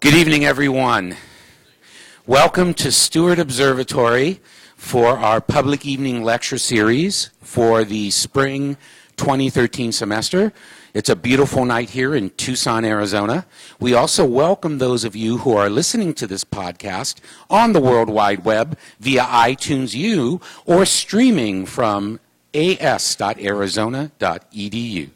[0.00, 1.16] Good evening, everyone.
[2.24, 4.40] Welcome to Steward Observatory
[4.76, 8.76] for our public evening lecture series for the spring
[9.16, 10.52] 2013 semester.
[10.94, 13.44] It's a beautiful night here in Tucson, Arizona.
[13.80, 17.16] We also welcome those of you who are listening to this podcast
[17.50, 22.20] on the World Wide Web via iTunes U or streaming from
[22.54, 25.10] as.arizona.edu.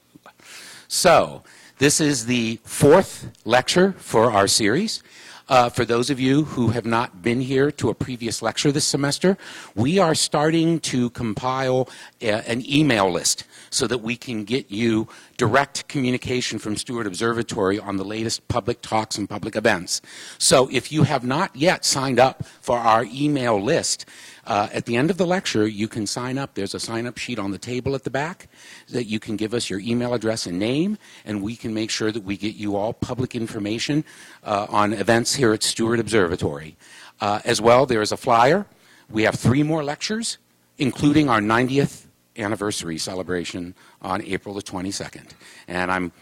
[0.89, 1.45] So,
[1.83, 5.03] this is the fourth lecture for our series.
[5.49, 8.85] Uh, for those of you who have not been here to a previous lecture this
[8.85, 9.37] semester,
[9.75, 11.89] we are starting to compile
[12.21, 15.09] a, an email list so that we can get you
[15.43, 20.01] direct communication from Steward Observatory on the latest public talks and public events.
[20.39, 24.07] So if you have not yet signed up for our email list,
[24.47, 26.55] uh, at the end of the lecture, you can sign up.
[26.55, 28.47] There's a sign up sheet on the table at the back
[28.91, 32.13] that you can give us your email address and name, and we can make sure
[32.13, 34.05] that we get you all public information
[34.45, 36.77] uh, on events here at Steward Observatory.
[37.21, 38.65] Uh, as well, there is a flyer.
[39.11, 40.39] We have three more lectures,
[40.79, 45.31] including our 90th anniversary celebration on April the 22nd.
[45.69, 46.13] And I'm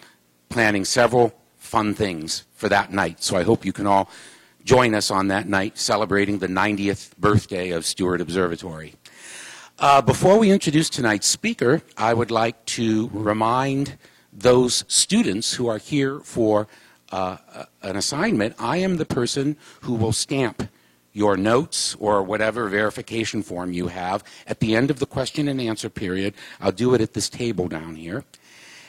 [0.48, 4.10] planning several fun things for that night, so I hope you can all
[4.64, 8.94] join us on that night celebrating the 90th birthday of Steward Observatory.
[9.78, 13.96] Uh, before we introduce tonight's speaker, I would like to remind
[14.32, 16.68] those students who are here for
[17.12, 17.38] uh,
[17.82, 20.68] an assignment, I am the person who will stamp
[21.12, 25.60] your notes or whatever verification form you have at the end of the question and
[25.60, 26.34] answer period.
[26.60, 28.24] I'll do it at this table down here.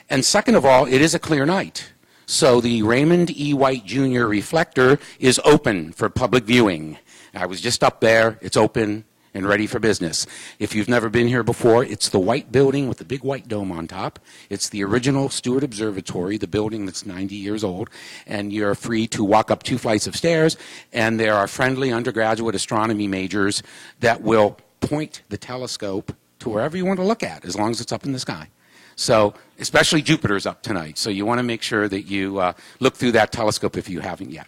[0.10, 1.94] And second of all, it is a clear night.
[2.26, 3.54] So the Raymond E.
[3.54, 4.26] White Jr.
[4.26, 6.98] reflector is open for public viewing.
[7.34, 8.38] I was just up there.
[8.42, 10.26] It's open and ready for business.
[10.60, 13.72] If you've never been here before, it's the white building with the big white dome
[13.72, 14.20] on top.
[14.50, 17.90] It's the original Steward Observatory, the building that's 90 years old,
[18.28, 20.58] and you're free to walk up two flights of stairs,
[20.92, 23.64] and there are friendly undergraduate astronomy majors
[24.00, 27.80] that will point the telescope to wherever you want to look at, as long as
[27.80, 28.50] it's up in the sky.
[28.96, 32.96] So, especially Jupiter's up tonight, so you want to make sure that you uh, look
[32.96, 34.48] through that telescope if you haven't yet.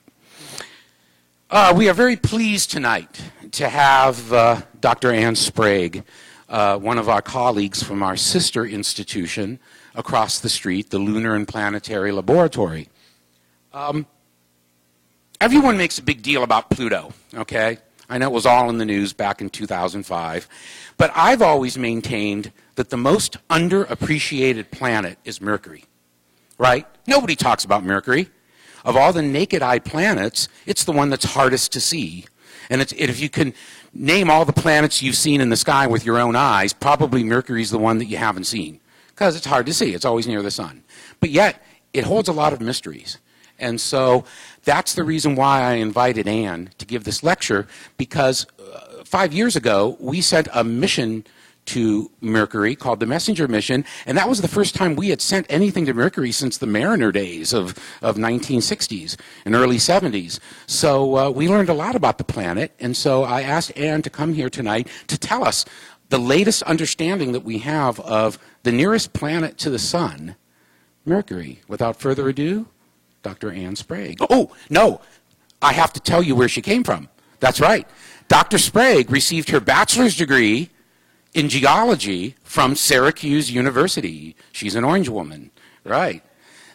[1.53, 3.21] Uh, we are very pleased tonight
[3.51, 5.11] to have uh, Dr.
[5.11, 6.03] Ann Sprague,
[6.49, 9.59] uh, one of our colleagues from our sister institution
[9.93, 12.89] across the street, the Lunar and Planetary Laboratory.
[13.71, 14.07] Um,
[15.39, 17.77] everyone makes a big deal about Pluto, okay?
[18.09, 20.49] I know it was all in the news back in 2005.
[20.97, 25.85] But I've always maintained that the most underappreciated planet is Mercury,
[26.57, 26.87] right?
[27.05, 28.31] Nobody talks about Mercury.
[28.83, 32.25] Of all the naked eye planets, it's the one that's hardest to see.
[32.69, 33.53] And if you can
[33.93, 37.71] name all the planets you've seen in the sky with your own eyes, probably Mercury's
[37.71, 38.79] the one that you haven't seen
[39.09, 39.93] because it's hard to see.
[39.93, 40.83] It's always near the sun.
[41.19, 41.63] But yet,
[41.93, 43.19] it holds a lot of mysteries.
[43.59, 44.25] And so
[44.63, 47.67] that's the reason why I invited Ann to give this lecture
[47.97, 51.25] because uh, five years ago, we sent a mission
[51.65, 55.45] to Mercury called the Messenger mission, and that was the first time we had sent
[55.49, 60.39] anything to Mercury since the Mariner days of, of 1960s and early 70s.
[60.67, 64.09] So uh, we learned a lot about the planet, and so I asked Ann to
[64.09, 65.65] come here tonight to tell us
[66.09, 70.35] the latest understanding that we have of the nearest planet to the Sun,
[71.05, 71.61] Mercury.
[71.67, 72.67] Without further ado,
[73.23, 73.51] Dr.
[73.51, 74.19] Ann Sprague.
[74.29, 75.01] Oh, no,
[75.61, 77.09] I have to tell you where she came from.
[77.39, 77.87] That's right.
[78.27, 78.57] Dr.
[78.57, 80.69] Sprague received her bachelor's degree
[81.33, 84.35] in geology from Syracuse University.
[84.51, 85.51] She's an orange woman,
[85.83, 86.23] right?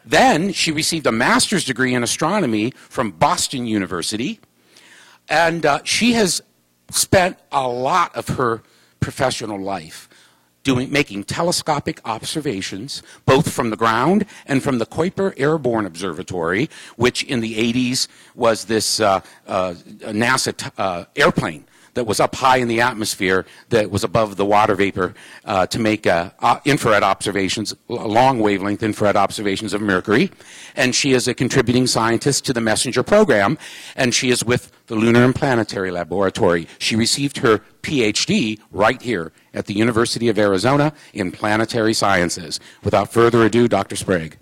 [0.04, 4.40] Then she received a master's degree in astronomy from Boston University.
[5.28, 6.42] And uh, she has
[6.90, 8.62] spent a lot of her
[9.00, 10.08] professional life
[10.64, 17.22] doing, making telescopic observations, both from the ground and from the Kuiper Airborne Observatory, which
[17.24, 21.67] in the 80s was this uh, uh, NASA uh, airplane
[21.98, 25.14] that was up high in the atmosphere that was above the water vapor
[25.44, 30.30] uh, to make uh, uh, infrared observations, long wavelength infrared observations of Mercury.
[30.76, 33.58] And she is a contributing scientist to the MESSENGER program,
[33.96, 36.68] and she is with the Lunar and Planetary Laboratory.
[36.78, 42.60] She received her PhD right here at the University of Arizona in planetary sciences.
[42.84, 43.96] Without further ado, Dr.
[43.96, 44.38] Sprague.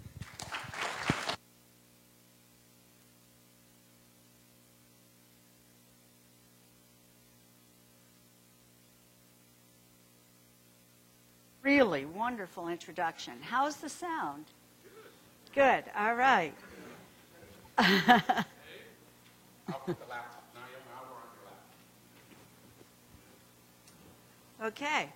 [12.36, 13.32] Wonderful introduction.
[13.40, 14.44] How's the sound?
[15.54, 15.84] Good.
[15.96, 16.52] All right.
[24.62, 25.08] okay.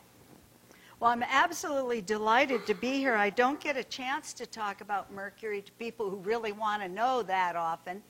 [0.99, 3.17] Well, I'm absolutely delighted to be here.
[3.17, 6.89] I don't get a chance to talk about Mercury to people who really want to
[6.89, 8.03] know that often.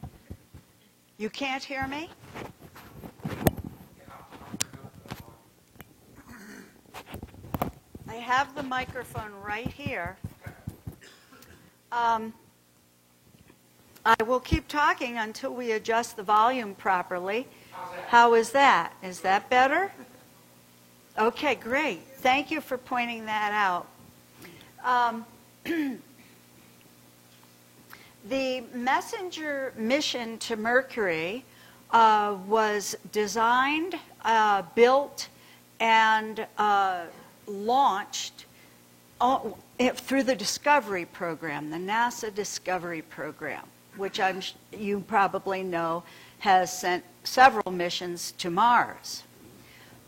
[1.18, 2.10] You can't hear me?
[8.10, 10.16] I have the microphone right here.
[11.92, 12.34] Um,
[14.04, 17.46] I will keep talking until we adjust the volume properly.
[18.08, 18.94] How is that?
[19.04, 19.92] Is that better?
[21.16, 22.00] Okay, great.
[22.16, 23.86] Thank you for pointing that out.
[24.84, 25.24] Um,
[28.28, 31.44] the messenger mission to Mercury
[31.92, 35.28] uh, was designed, uh, built,
[35.78, 37.04] and uh,
[37.50, 38.47] launched
[39.20, 43.64] all- it- through the Discovery Program, the NASA Discovery Program,
[43.97, 44.41] which I'm,
[44.73, 46.02] you probably know
[46.38, 49.25] has sent several missions to Mars.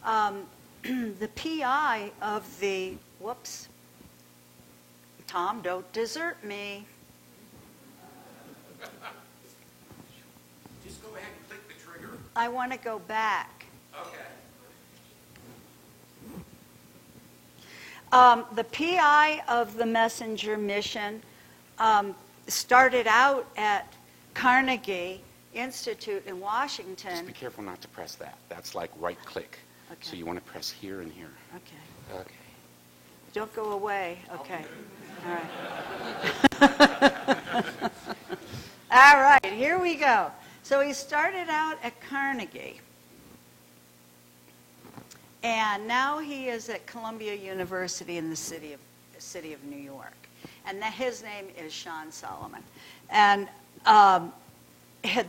[0.05, 0.47] Um,
[0.83, 3.69] the PI of the, whoops,
[5.27, 6.87] Tom, don't desert me.
[10.85, 12.19] Just go ahead and click the trigger.
[12.35, 13.67] I want to go back.
[13.99, 14.17] Okay.
[18.13, 21.23] Um, the PI of the Messenger mission
[21.79, 22.15] um,
[22.47, 23.91] started out at
[24.35, 25.23] Carnegie
[25.55, 27.11] Institute in Washington.
[27.11, 28.37] Just be careful not to press that.
[28.51, 29.59] That's like right click.
[29.91, 30.01] Okay.
[30.03, 31.31] So you want to press here and here.
[31.57, 32.21] Okay.
[32.21, 32.35] Okay.
[33.33, 34.19] Don't go away.
[34.35, 34.65] Okay.
[35.27, 35.51] All right.
[38.91, 40.31] All right, here we go.
[40.63, 42.79] So he started out at Carnegie.
[45.43, 48.81] And now he is at Columbia University in the city of,
[49.19, 50.15] city of New York.
[50.67, 52.63] And that, his name is Sean Solomon.
[53.11, 53.49] And
[53.85, 54.33] um,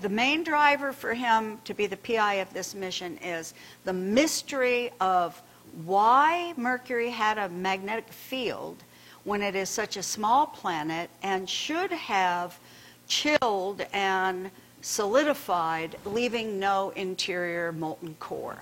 [0.02, 3.54] the main driver for him to be the PI of this mission is
[3.86, 5.42] the mystery of
[5.86, 8.84] why Mercury had a magnetic field
[9.24, 12.60] when it is such a small planet and should have
[13.08, 14.52] chilled and
[14.82, 18.60] solidified, leaving no interior molten core.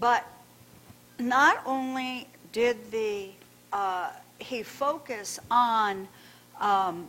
[0.00, 0.26] But
[1.18, 3.30] not only did the
[3.72, 6.06] uh, he focus on
[6.60, 7.08] um,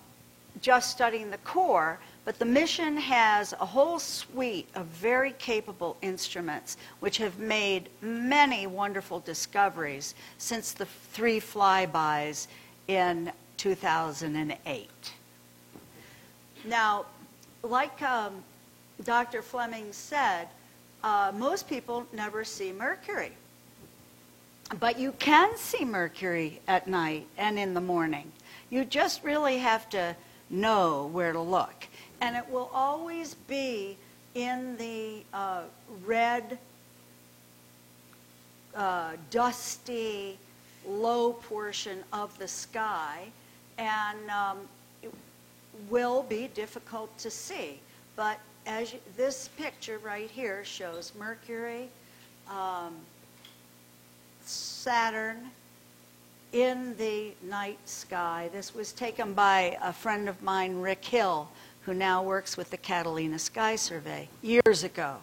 [0.62, 6.78] just studying the core, but the mission has a whole suite of very capable instruments
[7.00, 12.48] which have made many wonderful discoveries since the three flybys
[12.88, 14.90] in 2008.
[16.66, 17.06] Now,
[17.64, 18.44] like um,
[19.04, 19.42] Dr.
[19.42, 20.48] Fleming said,
[21.04, 23.32] uh, most people never see Mercury.
[24.80, 28.32] But you can see Mercury at night and in the morning.
[28.70, 30.16] You just really have to
[30.50, 31.88] know where to look.
[32.20, 33.98] And it will always be
[34.36, 35.64] in the uh,
[36.06, 36.60] red,
[38.76, 40.38] uh, dusty,
[40.86, 43.28] low portion of the sky,
[43.78, 44.60] and um,
[45.02, 45.14] it
[45.90, 47.80] will be difficult to see.
[48.16, 51.88] But as you, this picture right here shows Mercury,
[52.50, 52.96] um,
[54.48, 55.52] Saturn
[56.54, 58.50] in the night sky.
[58.54, 61.50] This was taken by a friend of mine, Rick Hill,
[61.82, 65.18] who now works with the Catalina Sky Survey years ago.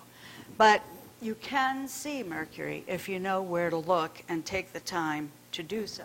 [0.58, 0.82] But
[1.20, 5.62] you can see Mercury if you know where to look and take the time to
[5.62, 6.04] do so.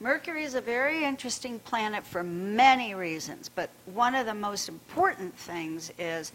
[0.00, 5.36] Mercury is a very interesting planet for many reasons, but one of the most important
[5.36, 6.32] things is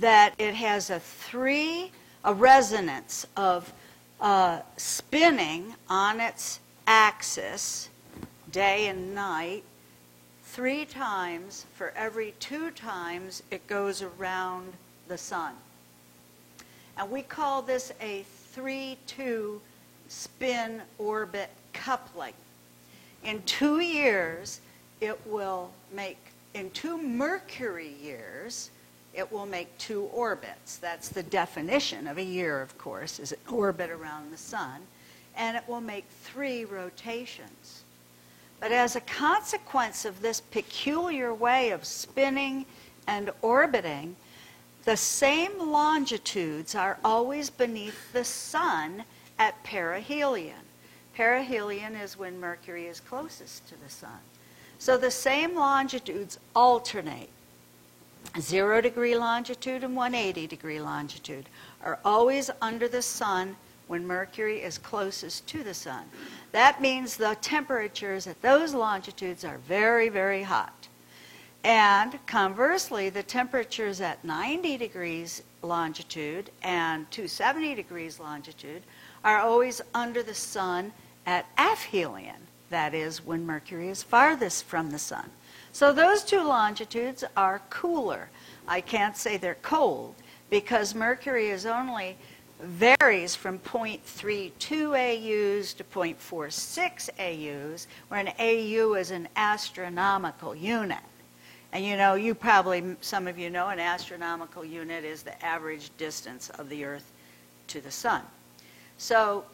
[0.00, 1.92] that it has a three,
[2.24, 3.72] a resonance of
[4.20, 7.88] uh, spinning on its axis
[8.50, 9.64] day and night
[10.44, 14.72] three times for every two times it goes around
[15.08, 15.54] the sun.
[16.96, 19.60] And we call this a 3 2
[20.08, 22.32] spin orbit coupling.
[23.24, 24.60] In two years,
[25.00, 26.18] it will make,
[26.54, 28.70] in two Mercury years,
[29.16, 30.76] it will make two orbits.
[30.76, 34.82] That's the definition of a year, of course, is an orbit around the sun.
[35.36, 37.82] And it will make three rotations.
[38.60, 42.66] But as a consequence of this peculiar way of spinning
[43.06, 44.16] and orbiting,
[44.84, 49.04] the same longitudes are always beneath the sun
[49.38, 50.54] at perihelion.
[51.16, 54.20] Perihelion is when Mercury is closest to the sun.
[54.78, 57.30] So the same longitudes alternate.
[58.40, 61.48] Zero degree longitude and 180 degree longitude
[61.82, 63.56] are always under the sun
[63.86, 66.04] when Mercury is closest to the sun.
[66.52, 70.88] That means the temperatures at those longitudes are very, very hot.
[71.64, 78.82] And conversely, the temperatures at 90 degrees longitude and 270 degrees longitude
[79.24, 80.92] are always under the sun
[81.26, 85.30] at aphelion, that is, when Mercury is farthest from the sun.
[85.76, 88.30] So those two longitudes are cooler.
[88.66, 90.14] I can't say they're cold
[90.48, 92.16] because Mercury is only
[92.62, 94.48] varies from 0.32
[94.96, 101.04] AUs to 0.46 AUs, where an AU is an astronomical unit.
[101.72, 105.90] And you know, you probably, some of you know, an astronomical unit is the average
[105.98, 107.12] distance of the Earth
[107.66, 108.22] to the Sun.
[108.96, 109.44] So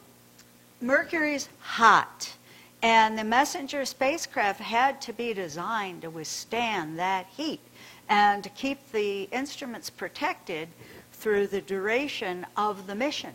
[0.81, 2.33] Mercury's hot,
[2.83, 7.61] and the Messenger spacecraft had to be designed to withstand that heat
[8.09, 10.69] and to keep the instruments protected
[11.13, 13.33] through the duration of the mission.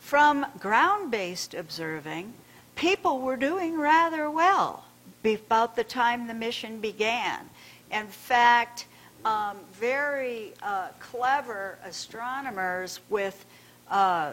[0.00, 2.34] From ground based observing,
[2.74, 4.84] people were doing rather well
[5.24, 7.48] about the time the mission began.
[7.92, 8.86] In fact,
[9.24, 13.44] um, very uh, clever astronomers with
[13.90, 14.32] uh,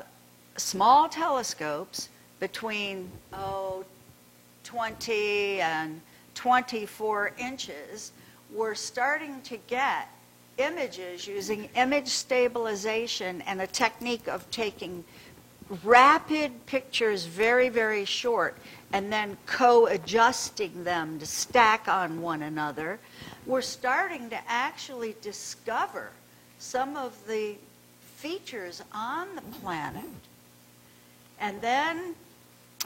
[0.55, 3.83] small telescopes between oh,
[4.63, 6.01] 20 and
[6.35, 8.11] 24 inches
[8.53, 10.09] we're starting to get
[10.57, 15.03] images using image stabilization and a technique of taking
[15.83, 18.57] rapid pictures very, very short
[18.93, 22.99] and then co-adjusting them to stack on one another,
[23.45, 26.09] we're starting to actually discover
[26.57, 27.55] some of the
[28.15, 30.05] features on the planet.
[31.39, 32.15] And then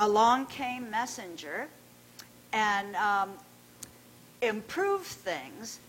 [0.01, 1.67] along came Messenger
[2.51, 3.29] and um,
[4.41, 5.79] improved things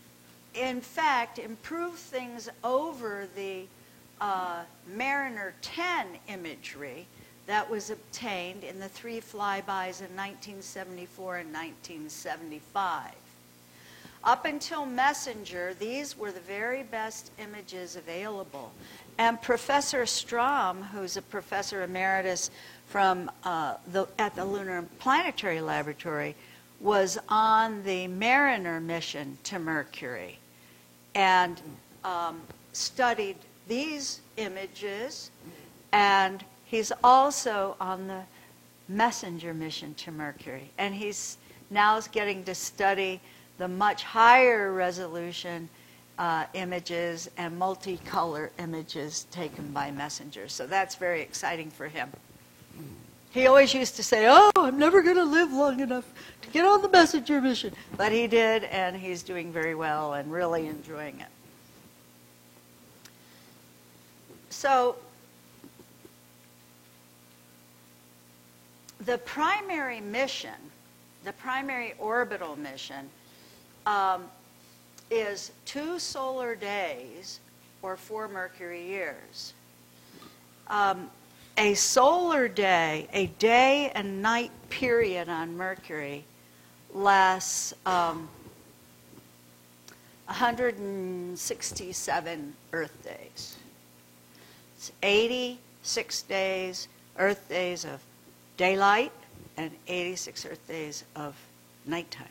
[0.54, 3.64] in fact, improved things over the
[4.21, 4.62] uh,
[4.95, 7.07] Mariner 10 imagery
[7.47, 13.12] that was obtained in the three flybys in 1974 and 1975.
[14.25, 18.73] Up until Messenger, these were the very best images available.
[19.19, 22.50] And Professor Strom, who's a professor emeritus
[22.93, 26.37] from, uh, the, at the Lunar Planetary Laboratory,
[26.79, 30.39] was on the Mariner mission to Mercury
[31.15, 31.59] and
[32.05, 32.43] um,
[32.75, 35.31] studied these images,
[35.93, 38.21] and he's also on the
[38.89, 40.71] messenger mission to Mercury.
[40.77, 41.39] And he's
[41.71, 43.23] now getting to study
[43.57, 45.71] the much higher resolution
[46.19, 50.53] uh, images and multicolor images taken by messengers.
[50.53, 52.13] So that's very exciting for him.
[53.33, 56.05] He always used to say, Oh, I'm never going to live long enough
[56.43, 57.73] to get on the messenger mission.
[57.97, 61.29] But he did, and he's doing very well and really enjoying it.
[64.51, 64.97] So,
[69.07, 70.55] the primary mission,
[71.25, 73.09] the primary orbital mission,
[73.87, 74.25] um,
[75.11, 77.41] is two solar days
[77.81, 79.55] or four Mercury years.
[80.69, 81.11] Um,
[81.56, 86.25] a solar day, a day and night period on Mercury,
[86.94, 88.28] lasts um,
[90.26, 93.56] 167 Earth days.
[94.76, 98.00] It's 86 days, Earth days of
[98.56, 99.12] daylight,
[99.56, 101.37] and 86 Earth days of
[101.87, 102.26] nighttime.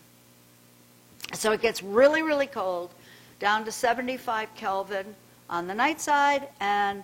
[1.33, 2.89] So it gets really, really cold,
[3.39, 5.05] down to 75 Kelvin
[5.49, 7.03] on the night side, and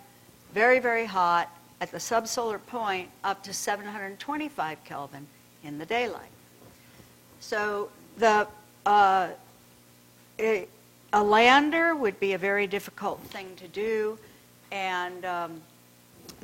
[0.53, 5.27] very, very hot at the subsolar point up to 725 Kelvin
[5.63, 6.31] in the daylight.
[7.39, 8.47] So the
[8.85, 9.29] uh,
[10.39, 10.67] a,
[11.13, 14.17] lander would be a very difficult thing to do,
[14.71, 15.61] and um,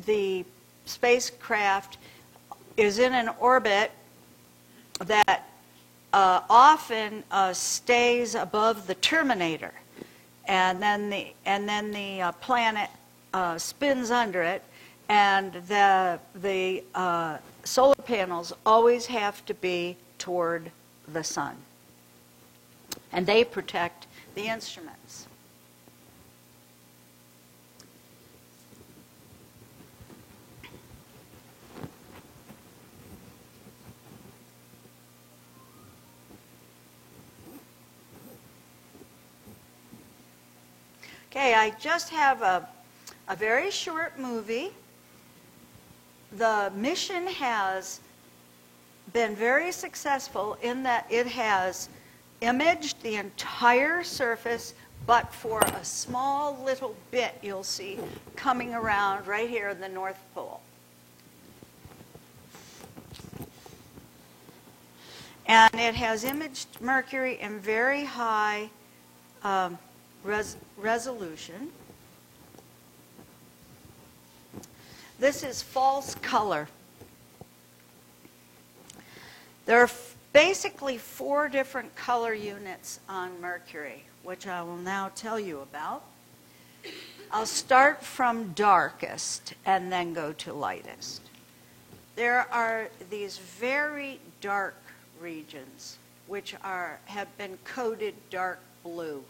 [0.06, 0.46] the
[0.86, 1.98] spacecraft
[2.78, 3.92] is in an orbit
[5.00, 5.50] that
[6.12, 9.74] uh, often uh, stays above the terminator,
[10.48, 12.90] and then the and then the uh, planet
[13.34, 14.64] uh, spins under it
[15.10, 20.72] and the, the uh, solar panels always have to be toward
[21.12, 21.56] the sun.
[23.12, 25.28] And they protect the instruments.
[41.30, 42.68] Okay, I just have a,
[43.28, 44.72] a very short movie
[46.38, 48.00] the mission has
[49.12, 51.90] been very successful in that it has
[52.42, 54.74] imaged the entire surface,
[55.06, 58.00] but for a small little bit you'll see
[58.36, 60.62] coming around right here in the North Pole.
[65.46, 68.70] And it has imaged Mercury in very high
[69.44, 69.78] um,
[70.24, 71.72] res resolution.
[75.24, 76.68] This is false color.
[79.66, 79.90] There are
[80.34, 86.04] basically four different color units on Mercury, which I will now tell you about.
[87.32, 91.22] I'll start from darkest and then go to lightest.
[92.18, 94.76] There are these very dark
[95.22, 99.24] regions which are have been coded dark blue.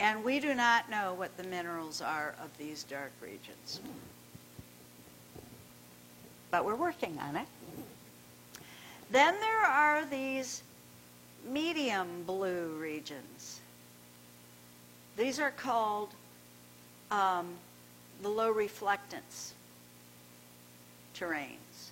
[0.00, 3.80] And we do not know what the minerals are of these dark regions.
[6.50, 7.46] But we're working on it.
[9.10, 10.62] Then there are these
[11.48, 13.60] medium blue regions.
[15.16, 16.10] These are called
[17.10, 17.48] um,
[18.22, 19.52] the low reflectance
[21.14, 21.90] terrains.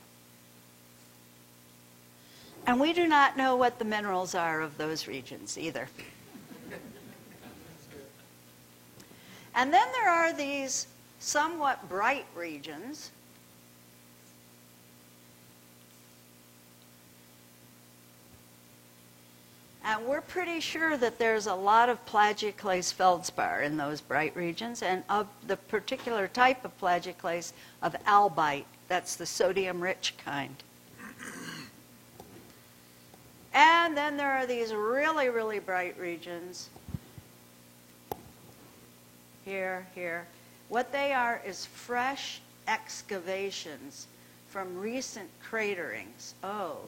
[2.66, 5.88] And we do not know what the minerals are of those regions either.
[9.56, 10.86] And then there are these
[11.18, 13.10] somewhat bright regions.
[19.82, 24.82] And we're pretty sure that there's a lot of plagioclase feldspar in those bright regions,
[24.82, 30.56] and of the particular type of plagioclase of albite, that's the sodium-rich kind.
[33.54, 36.68] And then there are these really, really bright regions
[39.46, 40.26] here, here.
[40.68, 44.08] What they are is fresh excavations
[44.48, 46.34] from recent craterings.
[46.42, 46.78] Oh,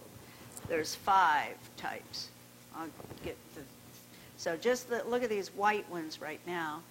[0.69, 2.29] there's five types.
[2.77, 2.89] I'll
[3.25, 3.63] get the,
[4.37, 6.83] so just the, look at these white ones right now.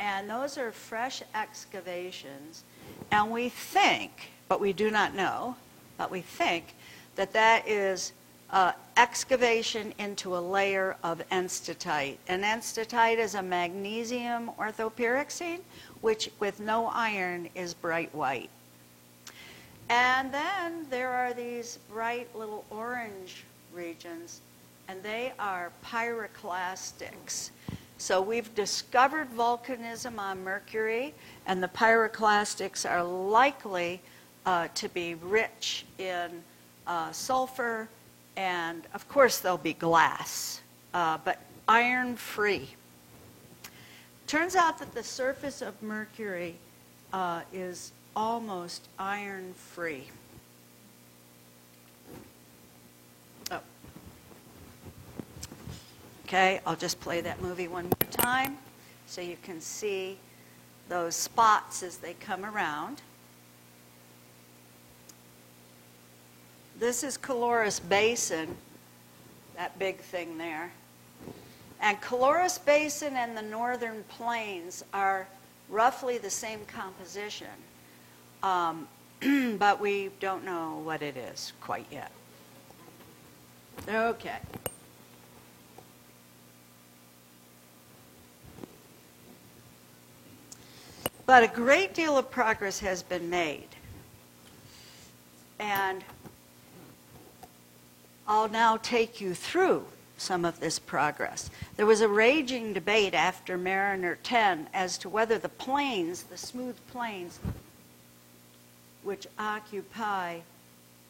[0.00, 2.64] And those are fresh excavations.
[3.10, 5.56] And we think, but we do not know,
[5.98, 6.74] but we think
[7.16, 8.12] that that is
[8.52, 12.18] uh, excavation into a layer of enstatite.
[12.28, 15.60] And enstatite is a magnesium orthopyroxene,
[16.02, 18.50] which with no iron is bright white.
[19.88, 23.44] And then there are these bright little orange
[23.74, 24.40] regions,
[24.88, 27.50] and they are pyroclastics.
[27.98, 31.14] So we've discovered volcanism on Mercury,
[31.46, 34.00] and the pyroclastics are likely
[34.44, 36.42] uh, to be rich in
[36.86, 37.88] uh, sulfur,
[38.36, 40.60] and of course there'll be glass,
[40.94, 42.70] uh, but iron free.
[44.26, 46.56] Turns out that the surface of Mercury
[47.12, 50.04] uh, is almost iron free.
[53.50, 53.60] Oh.
[56.26, 58.56] Okay, I'll just play that movie one more time
[59.06, 60.16] so you can see
[60.88, 63.02] those spots as they come around.
[66.78, 68.56] This is Caloris Basin,
[69.56, 70.72] that big thing there.
[71.80, 75.26] And Caloris Basin and the northern plains are
[75.68, 77.48] roughly the same composition,
[78.42, 78.88] um,
[79.58, 82.10] but we don't know what it is quite yet.
[83.88, 84.38] Okay.
[91.26, 93.68] But a great deal of progress has been made.
[95.58, 96.04] And
[98.26, 99.84] I'll now take you through
[100.16, 101.50] some of this progress.
[101.76, 106.76] There was a raging debate after Mariner 10 as to whether the plains, the smooth
[106.88, 107.40] plains,
[109.02, 110.38] which occupy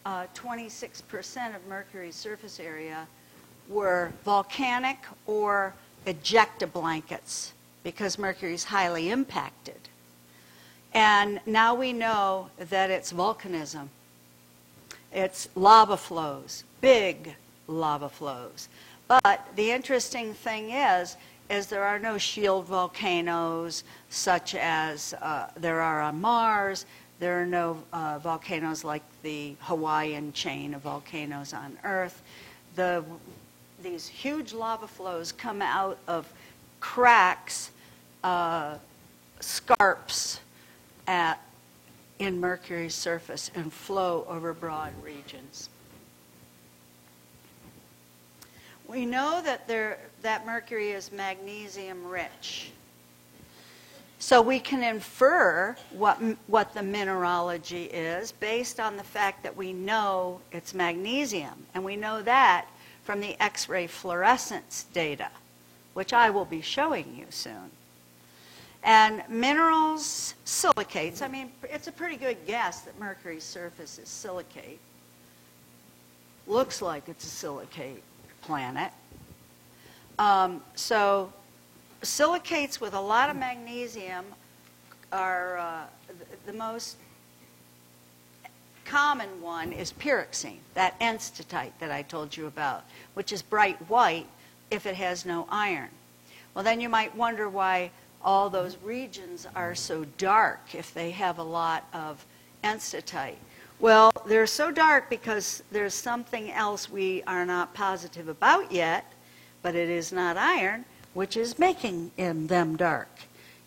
[0.06, 3.06] uh, 26% of Mercury's surface area,
[3.68, 5.74] were volcanic or
[6.06, 9.76] ejecta blankets because Mercury is highly impacted.
[10.94, 13.88] And now we know that it's volcanism.
[15.12, 17.34] It's lava flows, big
[17.66, 18.68] lava flows.
[19.08, 21.16] But the interesting thing is,
[21.48, 26.84] is there are no shield volcanoes such as uh, there are on Mars.
[27.18, 32.22] There are no uh, volcanoes like the Hawaiian chain of volcanoes on Earth.
[32.74, 33.04] The,
[33.82, 36.30] these huge lava flows come out of
[36.80, 37.70] cracks,
[38.24, 38.76] uh,
[39.40, 40.40] scarps
[41.06, 41.38] at,
[42.18, 45.68] in Mercury's surface and flow over broad regions.
[48.92, 52.72] We know that, there, that mercury is magnesium rich.
[54.18, 59.72] So we can infer what, what the mineralogy is based on the fact that we
[59.72, 61.54] know it's magnesium.
[61.72, 62.66] And we know that
[63.02, 65.30] from the X-ray fluorescence data,
[65.94, 67.70] which I will be showing you soon.
[68.84, 74.80] And minerals, silicates, I mean, it's a pretty good guess that Mercury's surface is silicate.
[76.46, 78.02] Looks like it's a silicate
[78.42, 78.92] planet.
[80.18, 81.32] Um, so
[82.02, 84.24] silicates with a lot of magnesium
[85.12, 86.96] are uh, the, the most
[88.84, 94.26] common one is pyroxene, that enstatite that I told you about, which is bright white
[94.70, 95.88] if it has no iron.
[96.54, 97.90] Well, then you might wonder why
[98.22, 102.24] all those regions are so dark if they have a lot of
[102.62, 103.38] enstatite.
[103.82, 109.12] Well, they're so dark because there's something else we are not positive about yet,
[109.60, 113.08] but it is not iron, which is making in them dark.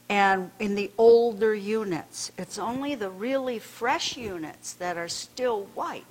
[0.08, 6.06] And in the older units, it's only the really fresh units that are still white.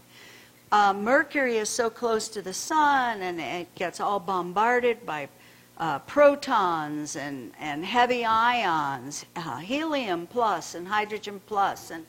[0.70, 5.30] Uh, mercury is so close to the sun and it gets all bombarded by
[5.78, 12.04] uh, protons and, and heavy ions, uh, helium plus and hydrogen plus, and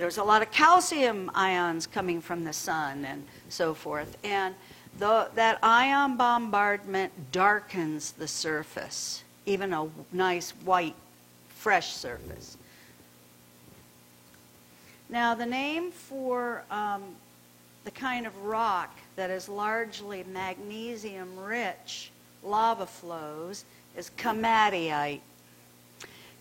[0.00, 4.16] there's a lot of calcium ions coming from the sun and so forth.
[4.24, 4.54] And
[4.98, 10.94] the, that ion bombardment darkens the surface, even a nice white,
[11.50, 12.56] fresh surface.
[15.10, 17.02] Now, the name for um,
[17.84, 22.10] the kind of rock that is largely magnesium rich
[22.42, 25.20] lava flows is komatiite.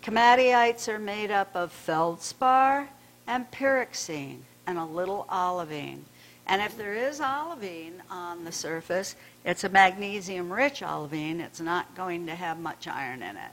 [0.02, 2.88] Komatiites are made up of feldspar
[3.30, 6.04] and pyroxene and a little olivine.
[6.48, 9.15] And if there is olivine on the surface,
[9.46, 11.39] it's a magnesium rich olivine.
[11.39, 13.52] It's not going to have much iron in it.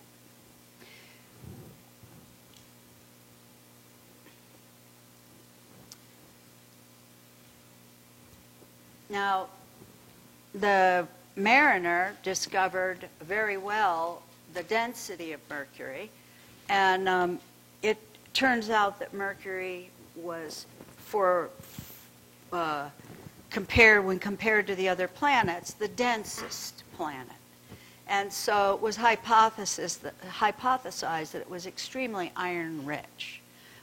[9.10, 9.48] Now,
[10.54, 14.22] the mariner discovered very well
[14.54, 16.10] the density of mercury,
[16.70, 17.40] and um,
[18.36, 20.66] turns out that mercury was
[20.98, 21.48] for
[22.52, 22.88] uh,
[23.50, 27.32] compared when compared to the other planets the densest planet
[28.08, 33.40] and so it was hypothesis that, hypothesized that it was extremely iron rich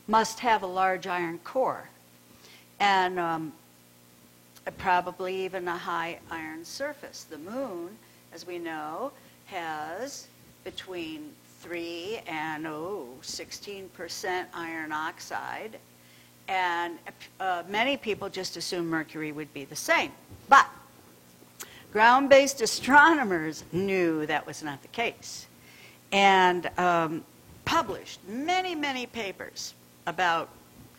[0.08, 1.90] must have a large iron core
[2.80, 3.54] and um,
[4.78, 7.24] probably even a high iron surface.
[7.24, 7.98] The moon,
[8.34, 9.12] as we know,
[9.46, 10.28] has
[10.64, 11.32] between
[11.64, 15.80] 3 and oh, 16% iron oxide.
[16.50, 17.00] And
[17.40, 20.12] uh, many people just assume mercury would be the same.
[20.50, 20.68] But
[21.94, 25.48] ground based astronomers knew that was not the case
[26.12, 27.24] and um,
[27.64, 29.74] published many, many papers
[30.06, 30.50] about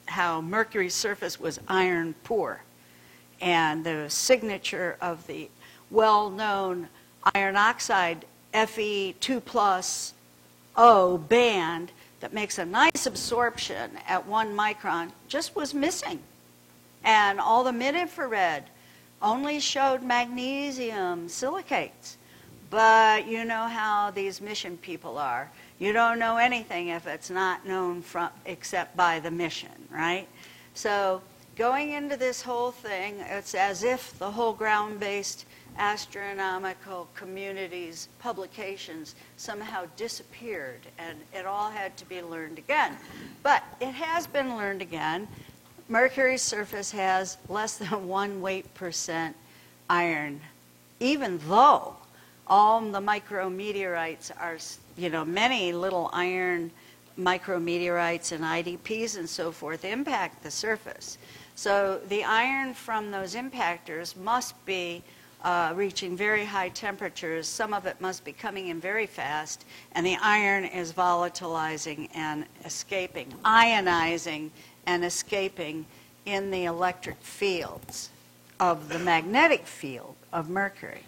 [0.07, 2.63] how Mercury's surface was iron poor
[3.41, 5.51] and the signature of the
[5.91, 6.89] well-known
[7.35, 8.25] iron oxide
[8.55, 10.15] Fe2 plus
[10.77, 16.21] O band that makes a nice absorption at one micron just was missing.
[17.05, 18.65] And all the mid-infrared
[19.21, 22.17] only showed magnesium silicates.
[22.71, 25.51] But you know how these mission people are.
[25.79, 30.27] You don't know anything if it's not known from except by the mission, right?
[30.75, 31.21] So
[31.57, 35.45] going into this whole thing, it's as if the whole ground-based
[35.77, 42.97] astronomical communities publications somehow disappeared and it all had to be learned again.
[43.43, 45.29] But it has been learned again.
[45.89, 49.37] Mercury's surface has less than one weight percent
[49.89, 50.41] iron,
[51.01, 51.97] even though
[52.47, 54.59] all the micrometeorites are,
[54.97, 56.71] you know, many little iron
[57.19, 61.19] micrometeorites and IDPs and so forth impact the surface.
[61.55, 65.03] So the iron from those impactors must be
[65.45, 67.47] uh, reaching very high temperatures.
[67.47, 72.47] Some of it must be coming in very fast, and the iron is volatilizing and
[72.65, 74.51] escaping, ionizing
[74.87, 75.85] and escaping
[76.25, 78.09] in the electric fields
[78.59, 81.03] of the magnetic field of Mercury.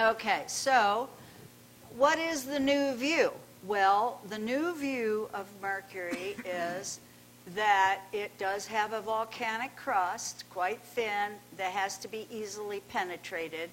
[0.00, 1.08] Okay, so
[1.96, 3.32] what is the new view?
[3.66, 6.98] Well, the new view of Mercury is
[7.54, 13.70] that it does have a volcanic crust, quite thin, that has to be easily penetrated,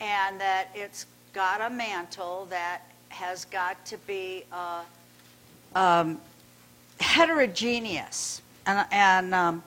[0.00, 4.82] and that it's got a mantle that has got to be uh,
[5.74, 6.20] um,
[7.00, 8.42] heterogeneous.
[8.66, 9.62] And, and um,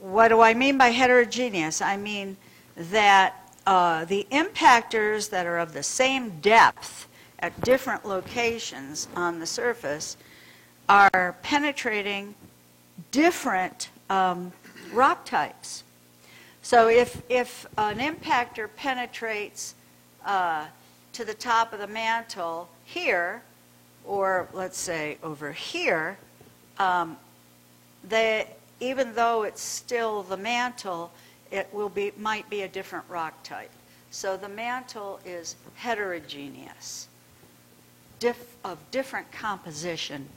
[0.00, 1.80] what do I mean by heterogeneous?
[1.80, 2.36] I mean
[2.76, 7.08] that uh, the impactors that are of the same depth
[7.38, 10.16] at different locations on the surface
[10.88, 12.34] are penetrating
[13.10, 14.52] different um,
[14.92, 15.84] rock types.
[16.62, 19.74] So if, if an impactor penetrates
[20.24, 20.66] uh,
[21.12, 23.42] to the top of the mantle here,
[24.04, 26.18] or let's say over here,
[26.78, 27.16] um,
[28.08, 28.46] they,
[28.80, 31.10] even though it's still the mantle,
[31.50, 33.70] it will be, might be a different rock type.
[34.10, 37.08] So the mantle is heterogeneous,
[38.64, 40.28] of different composition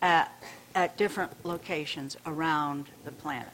[0.00, 0.32] at
[0.74, 3.48] at different locations around the planet.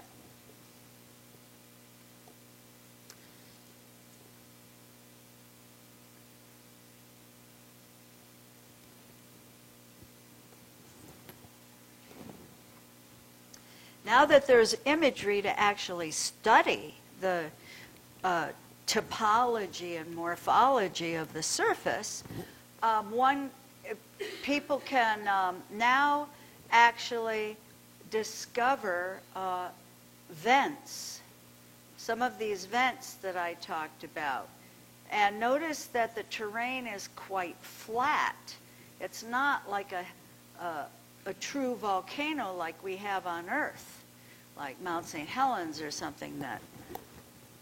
[14.04, 17.46] Now that there's imagery to actually study the
[18.22, 18.48] uh,
[18.86, 22.22] topology and morphology of the surface,
[22.84, 23.50] um, one
[24.42, 26.28] people can um, now
[26.70, 27.56] actually
[28.10, 29.68] discover uh,
[30.30, 31.20] vents,
[31.96, 34.48] some of these vents that I talked about.
[35.10, 38.36] And notice that the terrain is quite flat.
[39.00, 40.04] It's not like a,
[40.62, 40.86] a,
[41.26, 44.02] a true volcano like we have on Earth,
[44.56, 45.28] like Mount St.
[45.28, 46.60] Helens or something that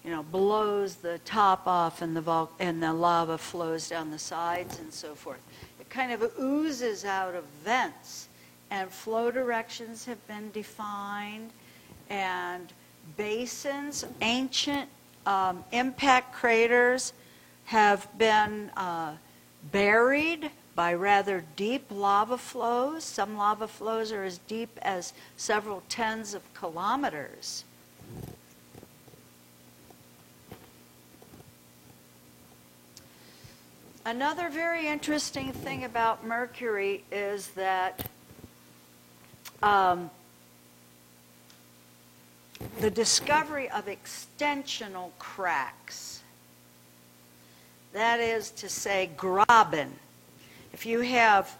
[0.04, 4.18] you know, blows the top off and the, vol- and the lava flows down the
[4.18, 5.40] sides and so forth.
[5.80, 8.28] It kind of oozes out of vents,
[8.70, 11.50] and flow directions have been defined,
[12.10, 12.72] and
[13.16, 14.88] basins, ancient
[15.26, 17.12] um, impact craters
[17.66, 19.14] have been uh,
[19.72, 23.04] buried by rather deep lava flows.
[23.04, 27.64] Some lava flows are as deep as several tens of kilometers.
[34.06, 38.06] Another very interesting thing about Mercury is that
[39.64, 40.10] um,
[42.80, 46.22] the discovery of extensional cracks.
[47.94, 49.92] That is to say, graben.
[50.74, 51.56] If you have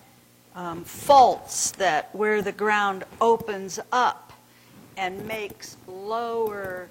[0.55, 4.33] um, faults that where the ground opens up
[4.99, 6.89] and makes lower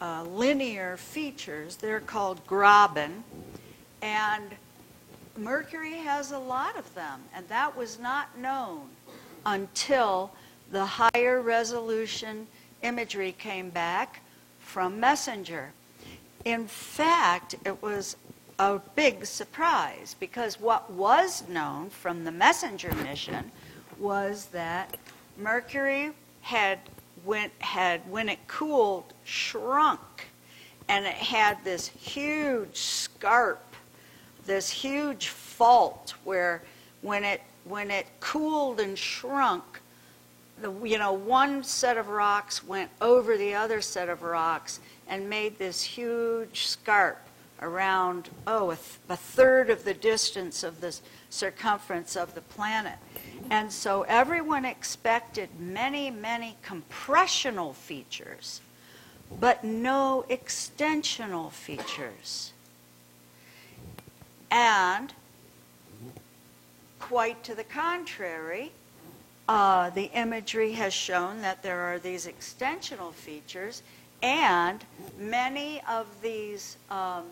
[0.00, 3.22] uh, linear features, they're called graben.
[4.02, 4.50] And
[5.36, 8.88] Mercury has a lot of them, and that was not known
[9.44, 10.32] until
[10.70, 12.46] the higher resolution
[12.82, 14.20] imagery came back
[14.60, 15.72] from Messenger.
[16.44, 18.16] In fact, it was
[18.58, 23.50] a big surprise because what was known from the Messenger mission
[23.98, 24.96] was that
[25.38, 26.78] Mercury had
[27.24, 30.00] when, had when it cooled shrunk
[30.88, 33.66] and it had this huge scarp
[34.46, 36.62] this huge fault where
[37.02, 39.75] when it when it cooled and shrunk,
[40.60, 45.28] the, you know, one set of rocks went over the other set of rocks and
[45.28, 47.18] made this huge scarp
[47.60, 50.98] around, oh, a, th- a third of the distance of the
[51.30, 52.98] circumference of the planet.
[53.50, 58.60] And so everyone expected many, many compressional features,
[59.40, 62.52] but no extensional features.
[64.50, 65.12] And
[66.98, 68.72] quite to the contrary,
[69.48, 73.82] uh, the imagery has shown that there are these extensional features,
[74.22, 74.84] and
[75.18, 77.24] many of these, um,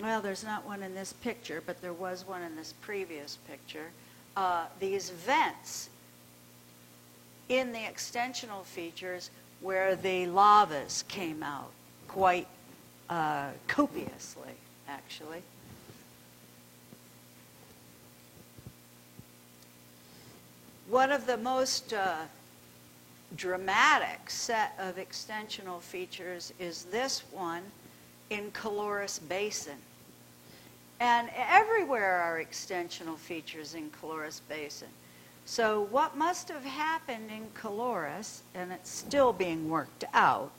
[0.00, 3.90] well, there's not one in this picture, but there was one in this previous picture.
[4.36, 5.88] Uh, these vents
[7.48, 11.70] in the extensional features where the lavas came out
[12.08, 12.46] quite
[13.08, 14.52] uh, copiously
[14.88, 15.42] actually.
[20.88, 22.16] One of the most uh,
[23.36, 27.62] dramatic set of extensional features is this one
[28.28, 29.78] in Caloris Basin.
[31.00, 34.88] And everywhere are extensional features in Caloris Basin.
[35.46, 40.52] So what must have happened in Caloris, and it's still being worked out,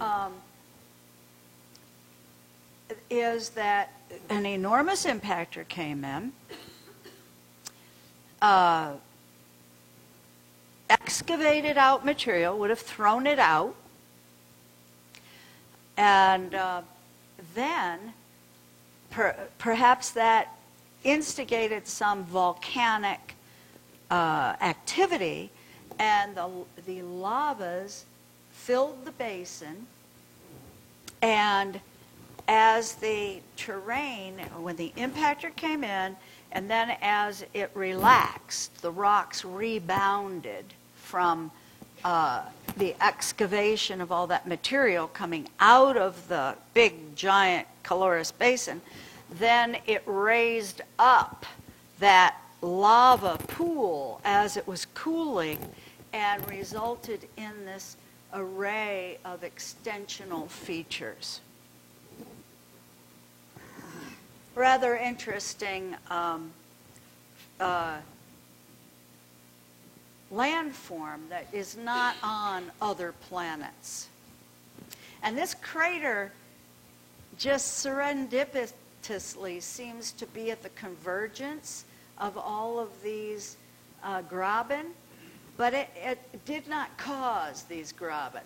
[0.00, 0.34] um,
[3.10, 3.92] is that
[4.28, 6.32] an enormous impactor came in,
[8.40, 8.92] uh,
[10.90, 13.74] excavated out material, would have thrown it out,
[15.96, 16.82] and uh,
[17.54, 18.12] then
[19.10, 20.56] per, perhaps that
[21.04, 23.34] instigated some volcanic
[24.10, 25.50] uh, activity,
[25.98, 26.48] and the,
[26.86, 28.04] the lavas
[28.52, 29.86] filled the basin,
[31.22, 31.80] and
[32.48, 36.16] as the terrain, when the impactor came in,
[36.52, 40.64] and then as it relaxed, the rocks rebounded
[41.08, 41.50] from
[42.04, 42.42] uh,
[42.76, 48.82] the excavation of all that material coming out of the big giant Caloris basin,
[49.38, 51.46] then it raised up
[51.98, 55.58] that lava pool as it was cooling
[56.12, 57.96] and resulted in this
[58.34, 61.40] array of extensional features.
[64.54, 66.50] Rather interesting um,
[67.60, 67.96] uh,
[70.32, 74.08] landform that is not on other planets.
[75.22, 76.32] And this crater
[77.38, 81.84] just serendipitously seems to be at the convergence
[82.18, 83.56] of all of these
[84.02, 84.86] uh, graben,
[85.56, 88.42] but it, it did not cause these graben.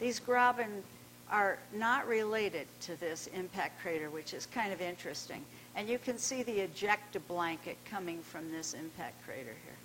[0.00, 0.82] These graben
[1.30, 5.44] are not related to this impact crater, which is kind of interesting.
[5.74, 9.76] And you can see the ejecta blanket coming from this impact crater here.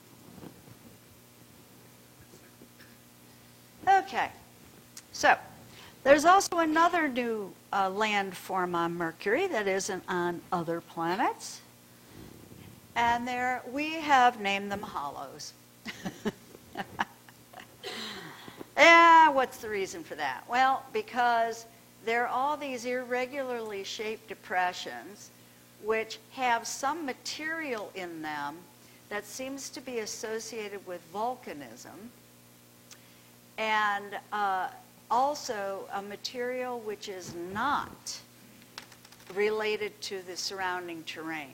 [3.88, 4.30] Okay,
[5.12, 5.36] so
[6.04, 11.62] there's also another new uh, landform on Mercury that isn't on other planets.
[12.96, 15.54] And there we have named them hollows.
[18.78, 20.44] Yeah, what's the reason for that?
[20.50, 21.65] Well, because
[22.06, 25.30] there are all these irregularly shaped depressions
[25.84, 28.58] which have some material in them
[29.10, 32.10] that seems to be associated with volcanism
[33.62, 34.69] and uh,
[35.12, 38.19] also a material which is not
[39.36, 41.54] related to the surrounding terrain.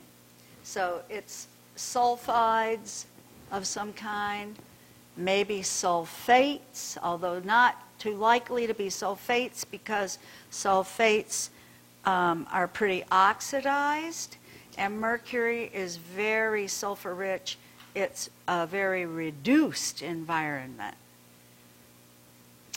[0.62, 3.04] So it's sulfides
[3.52, 4.56] of some kind,
[5.18, 10.18] maybe sulfates, although not too likely to be sulfates because
[10.50, 11.50] sulfates
[12.06, 14.38] um, are pretty oxidized,
[14.78, 17.58] and mercury is very sulfur rich.
[17.94, 20.96] It's a very reduced environment.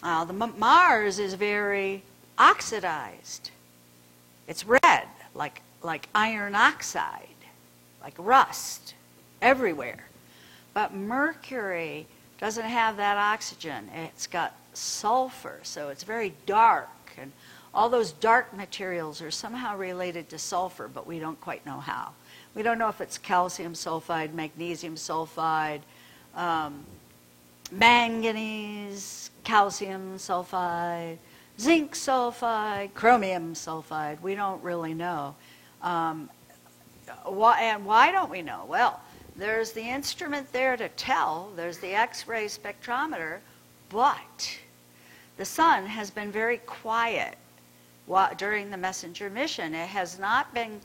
[0.04, 2.04] Uh, the Mars is very
[2.38, 3.52] oxidized.
[4.48, 7.28] It's red, like, like iron oxide,
[8.02, 8.96] like rust,
[9.42, 10.06] everywhere.
[10.74, 12.08] But Mercury
[12.40, 13.90] doesn't have that oxygen.
[13.94, 16.90] It's got sulfur, so it's very dark.
[17.18, 17.32] And
[17.74, 22.12] all those dark materials are somehow related to sulfur, but we don't quite know how.
[22.56, 25.82] We don't know if it's calcium sulfide, magnesium sulfide,
[26.36, 26.86] um,
[27.72, 31.18] manganese, calcium sulfide,
[31.60, 34.22] zinc sulfide, chromium sulfide.
[34.22, 35.36] We don't really know.
[35.82, 36.30] Um,
[37.26, 38.66] why, and why don't we know?
[38.68, 39.00] Well,
[39.36, 43.40] there's the instrument there to tell, there's the X ray spectrometer,
[43.90, 44.58] but
[45.38, 47.38] the sun has been very quiet
[48.38, 49.74] during the messenger mission.
[49.74, 50.80] It has not been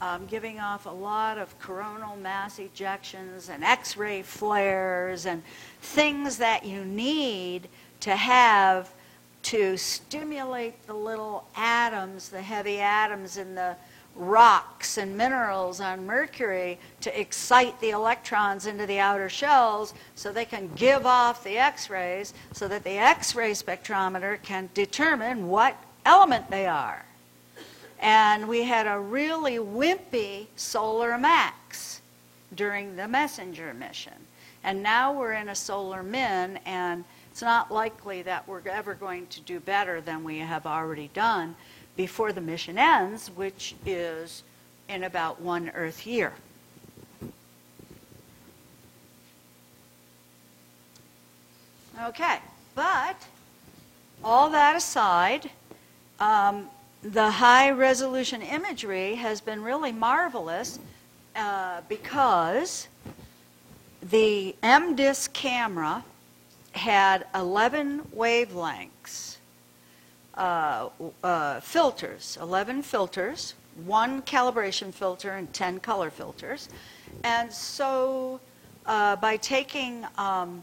[0.00, 5.42] um, giving off a lot of coronal mass ejections and X ray flares and
[5.80, 7.68] things that you need
[8.00, 8.90] to have
[9.42, 13.76] to stimulate the little atoms, the heavy atoms in the
[14.14, 20.44] rocks and minerals on Mercury to excite the electrons into the outer shells so they
[20.44, 25.76] can give off the X rays so that the X ray spectrometer can determine what
[26.04, 27.04] element they are.
[28.00, 32.00] And we had a really wimpy solar max
[32.54, 34.14] during the messenger mission.
[34.64, 37.04] And now we're in a solar min, and
[37.38, 41.54] it's not likely that we're ever going to do better than we have already done
[41.96, 44.42] before the mission ends, which is
[44.88, 46.32] in about one Earth year.
[52.02, 52.38] Okay,
[52.74, 53.24] but
[54.24, 55.48] all that aside,
[56.18, 56.68] um,
[57.02, 60.80] the high resolution imagery has been really marvelous
[61.36, 62.88] uh, because
[64.02, 66.02] the MDIS camera
[66.78, 69.36] had 11 wavelengths
[70.34, 70.88] uh,
[71.24, 76.68] uh, filters, 11 filters, one calibration filter and 10 color filters.
[77.24, 78.40] And so
[78.86, 80.62] uh, by taking um,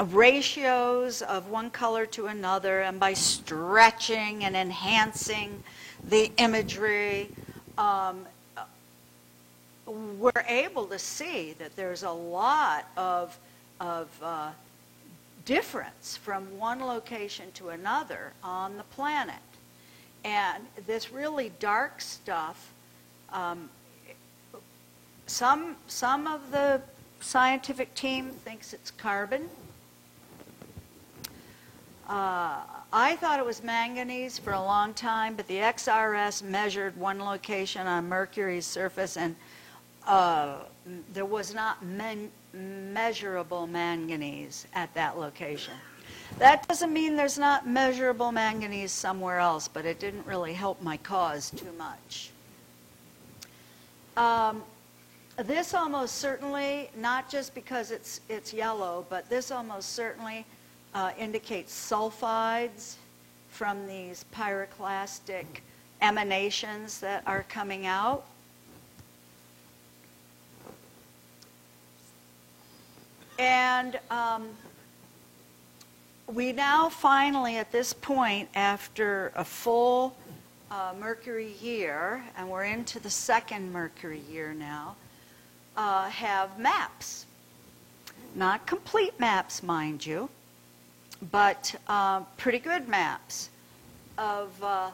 [0.00, 5.62] ratios of one color to another and by stretching and enhancing
[6.08, 7.28] the imagery,
[7.78, 8.24] um,
[9.86, 13.36] we're able to see that there's a lot of,
[13.80, 14.50] of uh,
[15.44, 19.34] difference from one location to another on the planet.
[20.24, 22.72] And this really dark stuff,
[23.32, 23.68] um,
[25.26, 26.80] some, some of the
[27.20, 29.48] scientific team thinks it's carbon.
[32.08, 32.60] Uh,
[32.92, 37.86] I thought it was manganese for a long time, but the XRS measured one location
[37.86, 39.34] on Mercury's surface, and
[40.06, 40.56] uh,
[41.14, 45.74] there was not man- measurable manganese at that location.
[46.38, 50.96] That doesn't mean there's not measurable manganese somewhere else, but it didn't really help my
[50.98, 52.30] cause too much.
[54.16, 54.62] Um,
[55.36, 60.44] this almost certainly, not just because it's, it's yellow, but this almost certainly
[60.94, 62.96] uh, indicates sulfides
[63.48, 65.46] from these pyroclastic
[66.00, 68.26] emanations that are coming out.
[73.38, 74.48] And um,
[76.26, 80.16] we now finally, at this point, after a full
[80.70, 84.96] uh, Mercury year, and we're into the second Mercury year now,
[85.76, 87.26] uh, have maps.
[88.34, 90.30] Not complete maps, mind you,
[91.30, 93.50] but uh, pretty good maps
[94.16, 94.90] of uh,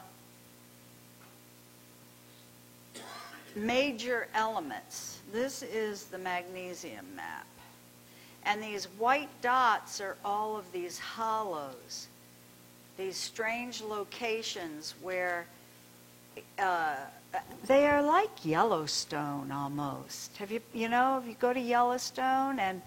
[3.55, 5.19] major elements.
[5.31, 7.45] This is the magnesium map.
[8.49, 12.07] And these white dots are all of these hollows,
[12.97, 15.45] these strange locations where
[16.57, 16.95] uh,
[17.67, 20.35] they are like Yellowstone almost.
[20.37, 22.81] Have you, you know, if you go to Yellowstone and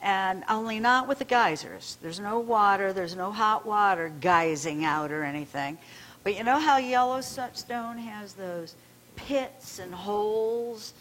[0.00, 1.98] and only not with the geysers.
[2.00, 5.76] There's no water, there's no hot water geysing out or anything.
[6.22, 8.76] But you know how Yellowstone has those
[9.16, 10.94] pits and holes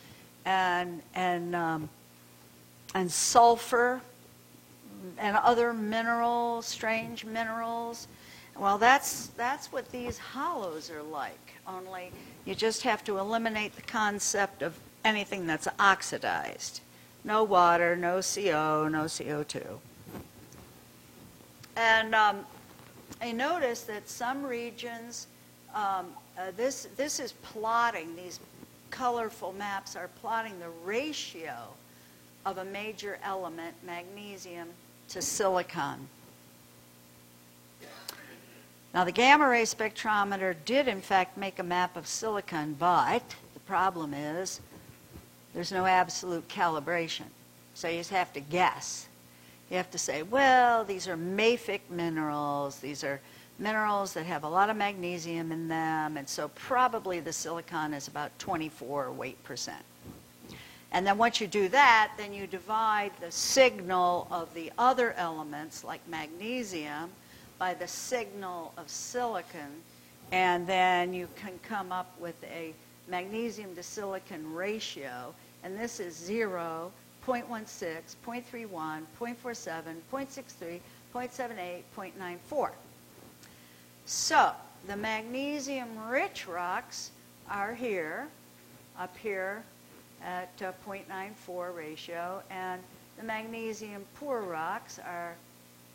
[0.45, 1.89] and and um,
[2.95, 4.01] and sulfur
[5.17, 8.07] and other minerals, strange minerals.
[8.57, 11.53] Well, that's that's what these hollows are like.
[11.67, 12.11] Only
[12.45, 16.81] you just have to eliminate the concept of anything that's oxidized.
[17.23, 19.63] No water, no CO, no CO2.
[21.75, 22.45] And um,
[23.21, 25.27] I noticed that some regions,
[25.73, 28.39] um, uh, this, this is plotting, these
[28.89, 31.55] colorful maps are plotting the ratio
[32.45, 34.69] of a major element, magnesium,
[35.09, 36.07] to silicon.
[38.93, 43.23] Now, the gamma ray spectrometer did, in fact, make a map of silicon, but
[43.53, 44.61] the problem is
[45.53, 47.25] there's no absolute calibration.
[47.75, 49.07] So you just have to guess.
[49.69, 52.79] You have to say, well, these are mafic minerals.
[52.79, 53.21] These are
[53.59, 58.07] minerals that have a lot of magnesium in them, and so probably the silicon is
[58.07, 59.83] about 24 weight percent.
[60.91, 65.83] And then once you do that, then you divide the signal of the other elements,
[65.83, 67.11] like magnesium,
[67.59, 69.83] by the signal of silicon,
[70.31, 72.73] and then you can come up with a
[73.07, 75.33] magnesium to silicon ratio,
[75.63, 76.91] and this is 0,
[77.25, 80.79] 0.16, 0.31, 0.47, 0.63,
[81.13, 82.69] 0.78, 0.94.
[84.05, 84.51] So
[84.87, 87.11] the magnesium-rich rocks
[87.49, 88.27] are here,
[88.97, 89.63] up here
[90.23, 92.81] at uh, 0.94 ratio, and
[93.17, 95.35] the magnesium-poor rocks are,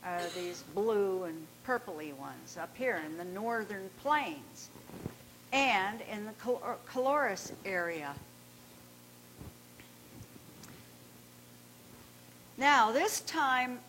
[0.05, 4.71] are these blue and purpley ones up here in the northern plains
[5.53, 8.15] and in the Cal- Caloris area.
[12.57, 13.81] Now, this time,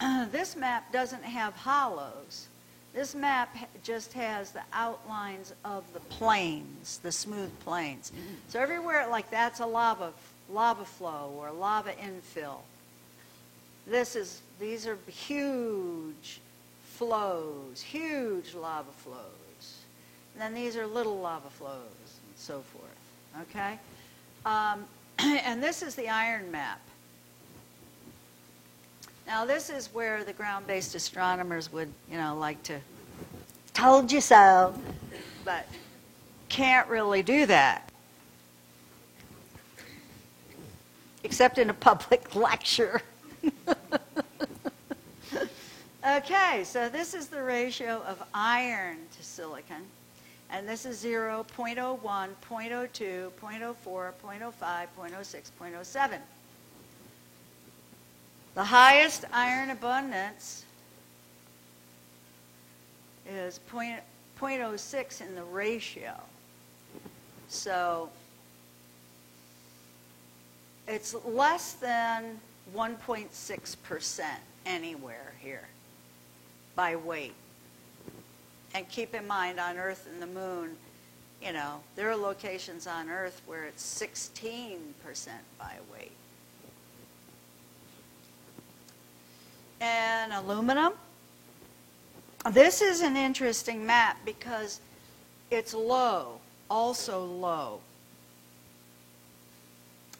[0.30, 2.48] this map doesn't have hollows.
[2.94, 8.12] This map just has the outlines of the plains, the smooth plains.
[8.48, 10.12] So everywhere like that's a lava,
[10.50, 12.58] lava flow or lava infill.
[13.86, 16.40] This is, these are huge
[16.84, 19.78] flows, huge lava flows.
[20.34, 23.78] And then these are little lava flows and so forth, okay?
[24.44, 24.84] Um,
[25.18, 26.80] and this is the iron map.
[29.26, 32.80] Now, this is where the ground-based astronomers would, you know, like to,
[33.72, 34.74] told you so,
[35.44, 35.66] but
[36.48, 37.88] can't really do that.
[41.24, 43.00] Except in a public lecture.
[46.06, 49.82] okay, so this is the ratio of iron to silicon.
[50.50, 56.18] And this is 0, 0.01, 0.02, 0.04, 0.05, 0.06, 0.07.
[58.54, 60.64] The highest iron abundance
[63.26, 64.00] is point,
[64.38, 66.14] 0.06 in the ratio.
[67.48, 68.10] So
[70.86, 72.40] it's less than
[72.76, 74.20] 1.6%
[74.66, 75.68] anywhere here
[76.74, 77.34] by weight.
[78.74, 80.76] And keep in mind, on Earth and the Moon,
[81.42, 84.78] you know, there are locations on Earth where it's 16%
[85.58, 86.12] by weight.
[89.82, 90.92] And aluminum.
[92.52, 94.80] This is an interesting map because
[95.50, 96.38] it's low,
[96.70, 97.80] also low.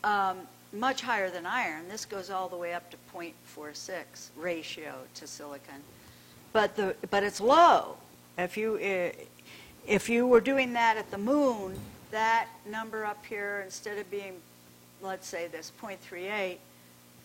[0.05, 0.39] Um,
[0.73, 1.89] much higher than iron.
[1.89, 5.81] This goes all the way up to 0.46 ratio to silicon.
[6.53, 7.97] But, the, but it's low.
[8.37, 8.79] If you,
[9.87, 11.79] if you were doing that at the moon,
[12.11, 14.35] that number up here, instead of being,
[15.03, 16.57] let's say this 0.38,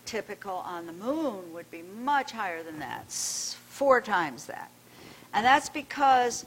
[0.08, 4.72] typical on the moon would be much higher than that, four times that.
[5.34, 6.46] And that's because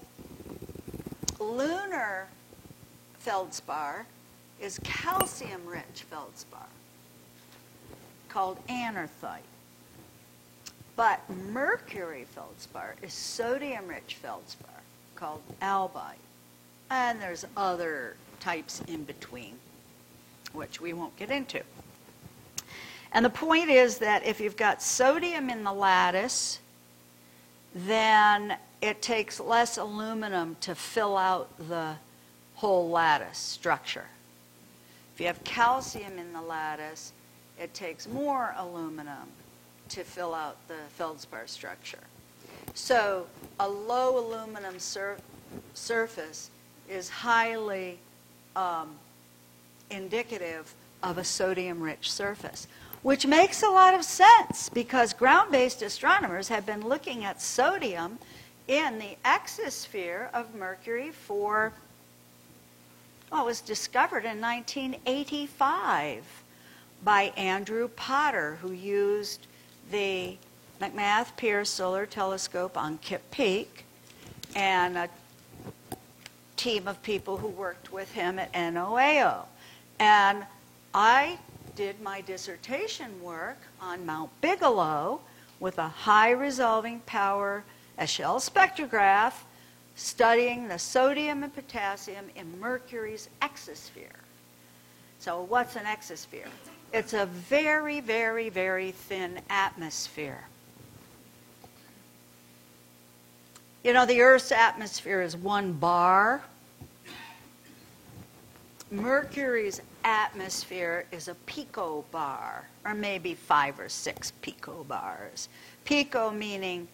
[1.38, 2.26] lunar
[3.20, 4.06] feldspar
[4.60, 6.66] is calcium rich feldspar
[8.28, 9.40] called anorthite.
[10.96, 14.68] But mercury feldspar is sodium-rich feldspar
[15.16, 16.16] called albite.
[16.90, 19.54] And there's other types in between,
[20.52, 21.62] which we won't get into.
[23.12, 26.60] And the point is that if you've got sodium in the lattice,
[27.74, 31.94] then it takes less aluminum to fill out the
[32.54, 34.06] whole lattice structure.
[35.14, 37.12] If you have calcium in the lattice,
[37.60, 39.28] it takes more aluminum
[39.90, 41.98] to fill out the feldspar structure.
[42.74, 43.26] So
[43.58, 45.18] a low aluminum sur-
[45.74, 46.50] surface
[46.88, 47.98] is highly
[48.54, 48.90] um,
[49.90, 52.66] indicative of a sodium-rich surface,
[53.02, 58.18] which makes a lot of sense because ground-based astronomers have been looking at sodium
[58.68, 61.72] in the exosphere of Mercury for,
[63.32, 66.24] well, it was discovered in 1985
[67.02, 69.46] by Andrew Potter, who used
[69.90, 70.36] the
[70.80, 73.84] McMath Pierce Solar Telescope on Kitt Peak
[74.54, 75.08] and a
[76.56, 79.46] team of people who worked with him at NOAO.
[79.98, 80.44] And
[80.94, 81.38] I
[81.74, 85.20] did my dissertation work on Mount Bigelow
[85.58, 87.64] with a high resolving power
[87.98, 89.34] echelle spectrograph
[89.94, 94.16] studying the sodium and potassium in Mercury's exosphere.
[95.18, 96.48] So, what's an exosphere?
[96.92, 100.44] It's a very, very, very thin atmosphere.
[103.84, 106.42] You know, the Earth's atmosphere is one bar.
[108.90, 115.48] Mercury's atmosphere is a pico bar, or maybe five or six pico bars.
[115.84, 116.88] Pico meaning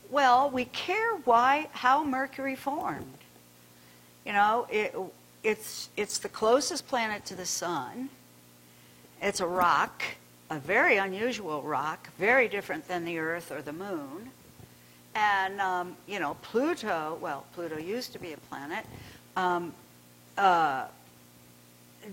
[0.09, 3.17] Well, we care why how Mercury formed.
[4.25, 4.95] You know, it,
[5.43, 8.07] it's it's the closest planet to the sun.
[9.21, 10.01] It's a rock,
[10.49, 14.31] a very unusual rock, very different than the Earth or the Moon.
[15.17, 17.17] And um, you know, Pluto.
[17.19, 18.85] Well, Pluto used to be a planet.
[19.35, 19.73] Um,
[20.37, 20.85] uh,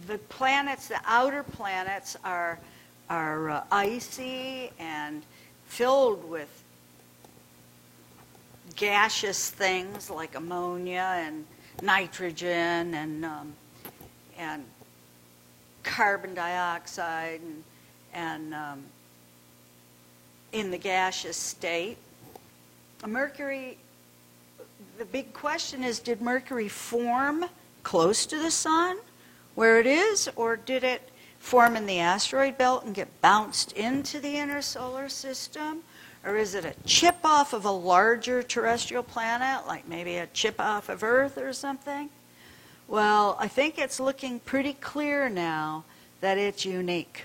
[0.06, 2.58] the planets, the outer planets, are
[3.10, 5.22] are uh, icy and
[5.66, 6.48] filled with
[8.74, 11.44] gaseous things like ammonia and
[11.82, 13.52] nitrogen and um,
[14.38, 14.64] and
[15.82, 17.64] carbon dioxide and
[18.14, 18.82] and um,
[20.52, 21.98] in the gaseous state.
[23.06, 23.78] Mercury.
[24.98, 27.46] The big question is: Did Mercury form?
[27.84, 28.96] close to the sun
[29.54, 34.18] where it is, or did it form in the asteroid belt and get bounced into
[34.18, 35.82] the inner solar system?
[36.24, 40.58] Or is it a chip off of a larger terrestrial planet, like maybe a chip
[40.58, 42.08] off of Earth or something?
[42.88, 45.84] Well, I think it's looking pretty clear now
[46.20, 47.24] that it's unique.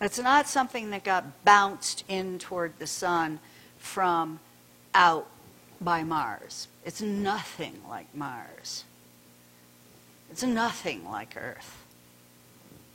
[0.00, 3.38] It's not something that got bounced in toward the sun
[3.88, 4.38] from
[4.94, 5.26] out
[5.80, 6.68] by Mars.
[6.84, 8.84] It's nothing like Mars.
[10.30, 11.84] It's nothing like Earth.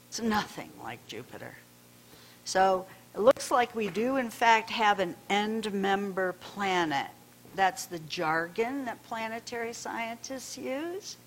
[0.08, 1.56] It's nothing like Jupiter.
[2.46, 2.86] So
[3.16, 7.08] it looks like we do, in fact, have an end member planet.
[7.56, 11.18] That's the jargon that planetary scientists use.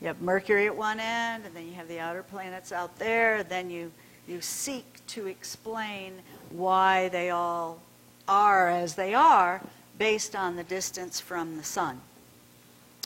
[0.00, 3.42] You have Mercury at one end, and then you have the outer planets out there.
[3.42, 3.90] Then you,
[4.28, 6.14] you seek to explain
[6.50, 7.80] why they all
[8.28, 9.60] are as they are
[9.98, 12.00] based on the distance from the sun.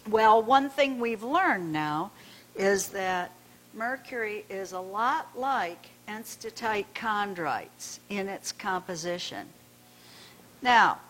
[0.09, 2.13] Well, one thing we've learned now
[2.55, 3.33] is that
[3.75, 9.49] Mercury is a lot like enstatite chondrites in its composition.
[10.63, 11.01] Now,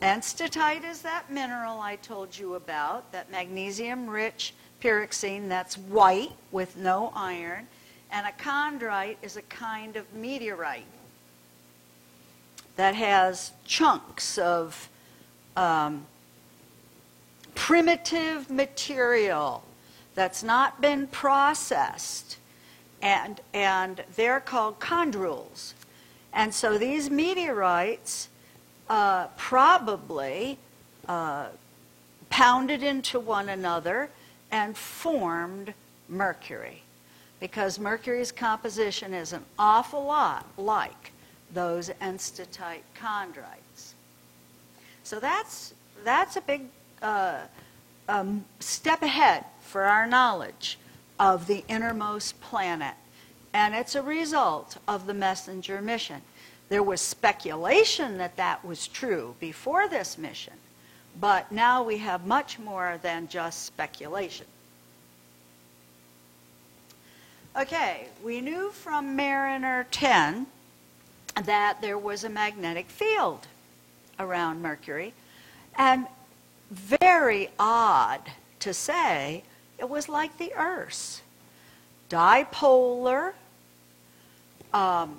[0.00, 7.12] enstatite is that mineral I told you about, that magnesium-rich pyroxene that's white with no
[7.14, 7.66] iron,
[8.10, 10.86] and a chondrite is a kind of meteorite
[12.78, 14.88] that has chunks of
[15.56, 16.06] um,
[17.56, 19.64] primitive material
[20.14, 22.38] that's not been processed,
[23.02, 25.72] and, and they're called chondrules.
[26.32, 28.28] And so these meteorites
[28.88, 30.56] uh, probably
[31.08, 31.46] uh,
[32.30, 34.08] pounded into one another
[34.52, 35.74] and formed
[36.08, 36.82] Mercury,
[37.40, 41.10] because Mercury's composition is an awful lot like
[41.52, 43.92] those enstatite chondrites.
[45.02, 45.74] So that's,
[46.04, 46.66] that's a big
[47.00, 47.40] uh,
[48.08, 50.78] um, step ahead for our knowledge
[51.18, 52.94] of the innermost planet.
[53.52, 56.20] And it's a result of the messenger mission.
[56.68, 60.54] There was speculation that that was true before this mission,
[61.18, 64.46] but now we have much more than just speculation.
[67.58, 70.46] Okay, we knew from Mariner 10
[71.46, 73.46] that there was a magnetic field
[74.18, 75.12] around Mercury,
[75.76, 76.06] and
[76.70, 78.20] very odd
[78.60, 79.42] to say,
[79.78, 81.22] it was like the Earth's.
[82.10, 83.32] Dipolar,
[84.72, 85.16] um,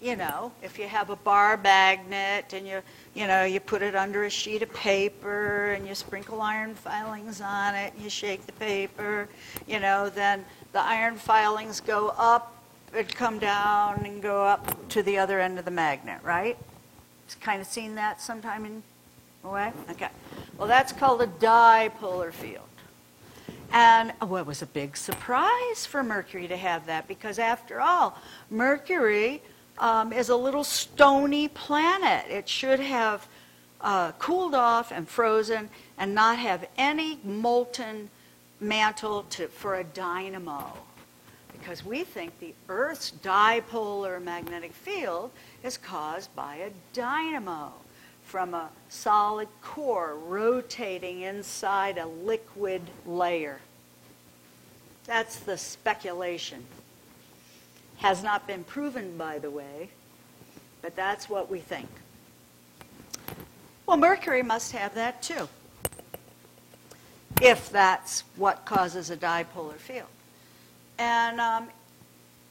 [0.00, 2.80] you know, if you have a bar magnet and you,
[3.14, 7.40] you know, you put it under a sheet of paper and you sprinkle iron filings
[7.40, 9.28] on it and you shake the paper,
[9.66, 12.57] you know, then the iron filings go up
[12.94, 16.56] and come down and go up to the other end of the magnet, right?
[17.40, 18.82] Kind of seen that sometime in
[19.44, 19.72] a way?
[19.90, 20.08] Okay.
[20.56, 22.64] Well, that's called a dipolar field.
[23.72, 28.18] And well, it was a big surprise for Mercury to have that because, after all,
[28.50, 29.42] Mercury
[29.78, 32.24] um, is a little stony planet.
[32.30, 33.28] It should have
[33.80, 35.68] uh, cooled off and frozen
[35.98, 38.08] and not have any molten
[38.60, 40.72] mantle to, for a dynamo.
[41.58, 45.30] Because we think the Earth's dipolar magnetic field
[45.62, 47.72] is caused by a dynamo
[48.24, 53.60] from a solid core rotating inside a liquid layer.
[55.06, 56.64] That's the speculation.
[57.98, 59.88] Has not been proven, by the way,
[60.82, 61.88] but that's what we think.
[63.86, 65.48] Well, Mercury must have that too,
[67.40, 70.08] if that's what causes a dipolar field.
[70.98, 71.68] And, um,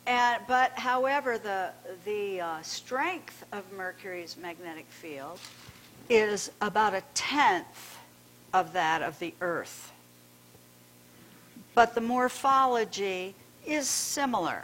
[0.05, 1.71] and but however, the
[2.05, 5.39] the uh, strength of Mercury's magnetic field
[6.09, 7.97] is about a tenth
[8.53, 9.91] of that of the Earth.
[11.75, 13.35] But the morphology
[13.65, 14.63] is similar.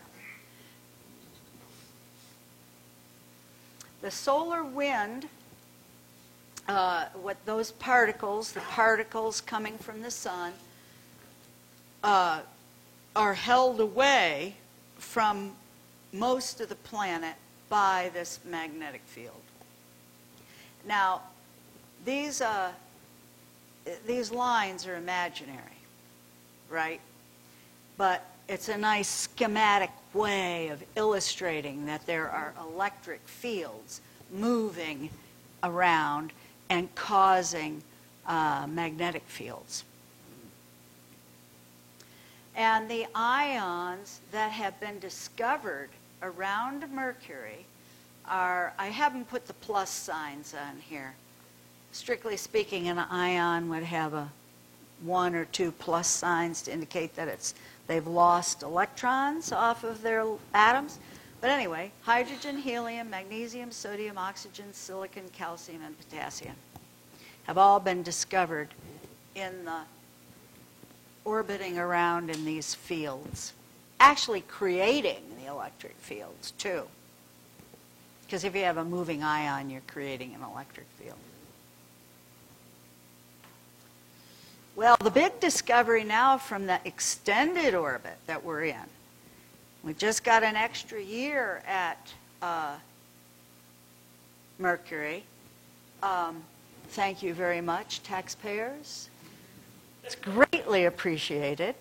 [4.01, 5.27] The solar wind,
[6.67, 10.53] uh, what those particles, the particles coming from the sun,
[12.03, 12.41] uh,
[13.15, 14.55] are held away
[14.97, 15.51] from
[16.11, 17.35] most of the planet
[17.69, 19.41] by this magnetic field.
[20.85, 21.21] Now,
[22.05, 22.71] these, uh,
[24.05, 25.59] these lines are imaginary,
[26.69, 26.99] right?
[27.97, 34.01] But it's a nice schematic way of illustrating that there are electric fields
[34.31, 35.09] moving
[35.63, 36.33] around
[36.69, 37.81] and causing
[38.27, 39.83] uh, magnetic fields.
[42.55, 45.89] And the ions that have been discovered
[46.21, 47.65] around Mercury
[48.25, 51.15] are, I haven't put the plus signs on here,
[51.91, 54.29] strictly speaking, an ion would have a
[55.01, 57.53] one or two plus signs to indicate that it's
[57.87, 60.99] they've lost electrons off of their atoms.
[61.41, 66.55] But anyway, hydrogen, helium, magnesium, sodium, oxygen, silicon, calcium, and potassium
[67.43, 68.69] have all been discovered
[69.35, 69.81] in the
[71.25, 73.53] orbiting around in these fields,
[73.99, 76.83] actually creating the electric fields too.
[78.25, 81.17] Because if you have a moving ion, you're creating an electric field.
[84.75, 88.89] Well, the big discovery now from the extended orbit that we're in,
[89.83, 92.11] we just got an extra year at
[92.41, 92.75] uh,
[94.57, 95.23] Mercury.
[96.01, 96.43] Um,
[96.89, 99.09] thank you very much, taxpayers.
[100.03, 101.75] It's greatly appreciated.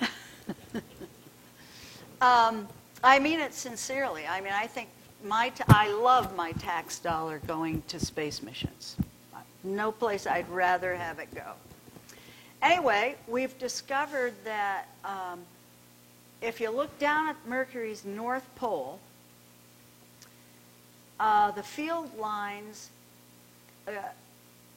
[2.20, 2.66] um,
[3.02, 4.26] I mean it sincerely.
[4.26, 4.88] I mean, I think
[5.24, 8.96] my t- I love my tax dollar going to space missions.
[9.64, 11.52] No place I'd rather have it go.
[12.62, 15.40] Anyway, we've discovered that um,
[16.40, 18.98] if you look down at Mercury's north pole,
[21.20, 22.90] uh, the field lines
[23.86, 23.92] uh,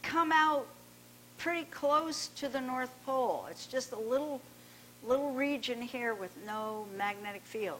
[0.02, 0.68] come out
[1.42, 3.48] pretty close to the North Pole.
[3.50, 4.40] It's just a little,
[5.04, 7.80] little region here with no magnetic field.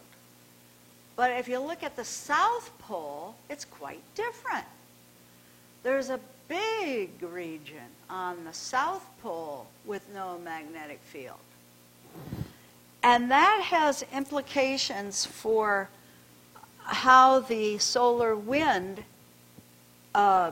[1.14, 4.64] But if you look at the South Pole, it's quite different.
[5.84, 11.38] There's a big region on the South Pole with no magnetic field.
[13.04, 15.88] And that has implications for
[16.78, 19.04] how the solar wind
[20.14, 20.50] uh,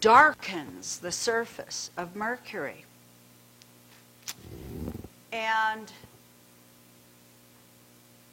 [0.00, 2.84] darkens the surface of Mercury.
[5.32, 5.92] And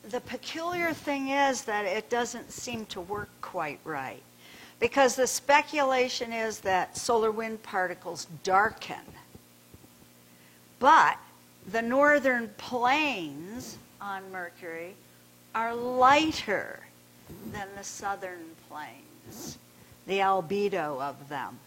[0.09, 4.21] the peculiar thing is that it doesn't seem to work quite right.
[4.79, 9.05] Because the speculation is that solar wind particles darken.
[10.79, 11.17] But
[11.71, 14.95] the northern plains on Mercury
[15.55, 16.79] are lighter
[17.51, 19.57] than the southern plains,
[20.07, 21.59] the albedo of them.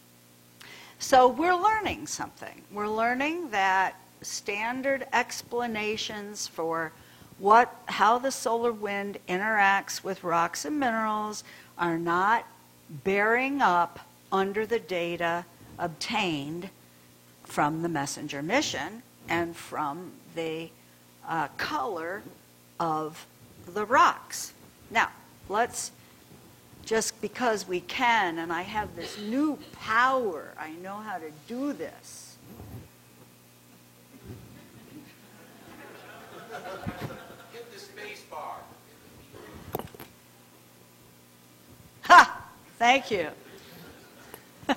[0.99, 2.63] So we're learning something.
[2.73, 6.93] We're learning that standard explanations for
[7.39, 11.45] what how the solar wind interacts with rocks and minerals
[11.77, 12.47] are not
[13.05, 14.01] bearing up
[14.33, 15.45] under the data
[15.79, 16.71] obtained
[17.45, 20.71] from the messenger mission and from the
[21.29, 22.23] uh, color
[22.81, 23.27] of
[23.67, 24.53] the rocks.
[24.91, 25.11] Now,
[25.49, 25.91] let's
[26.87, 31.73] just because we can and I have this new power, I know how to do
[31.73, 32.39] this.
[37.53, 38.59] Hit the space bar.
[42.03, 42.47] Ha!
[42.79, 43.31] Thank you.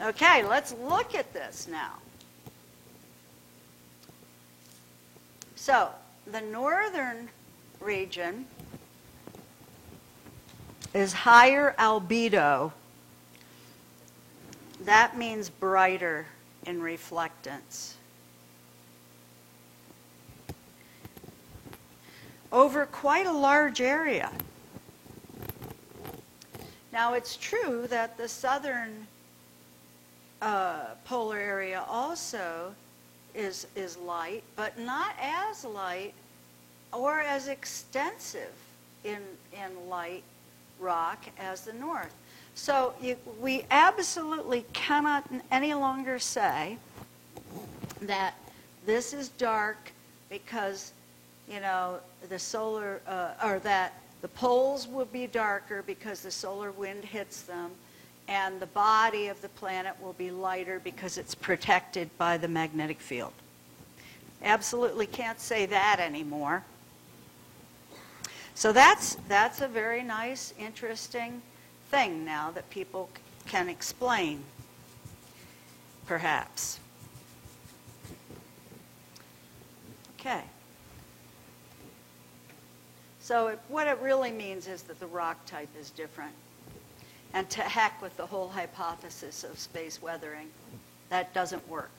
[0.00, 1.98] okay, let's look at this now.
[5.56, 5.90] So,
[6.26, 7.28] the northern
[7.82, 8.46] region
[10.94, 12.72] is higher albedo.
[14.84, 16.26] That means brighter
[16.66, 17.94] in reflectance.
[22.50, 24.30] Over quite a large area.
[26.92, 29.06] Now, it's true that the southern
[30.42, 32.74] uh, polar area also
[33.34, 36.12] is, is light, but not as light
[36.92, 38.52] or as extensive
[39.04, 39.20] in,
[39.52, 40.22] in light
[40.78, 42.14] rock as the north.
[42.54, 46.76] So you, we absolutely cannot any longer say
[48.02, 48.34] that
[48.84, 49.92] this is dark
[50.28, 50.92] because,
[51.48, 56.72] you know, the solar, uh, or that the poles will be darker because the solar
[56.72, 57.70] wind hits them,
[58.28, 63.00] and the body of the planet will be lighter because it's protected by the magnetic
[63.00, 63.32] field.
[64.42, 66.62] Absolutely can't say that anymore.
[68.54, 71.42] So that's, that's a very nice, interesting
[71.90, 73.08] thing now that people
[73.46, 74.42] can explain,
[76.06, 76.78] perhaps.
[80.20, 80.42] Okay.
[83.20, 86.32] So it, what it really means is that the rock type is different.
[87.34, 90.48] And to heck with the whole hypothesis of space weathering.
[91.08, 91.90] That doesn't work.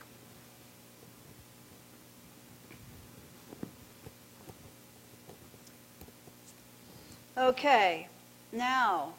[7.36, 8.06] Okay,
[8.52, 9.12] now,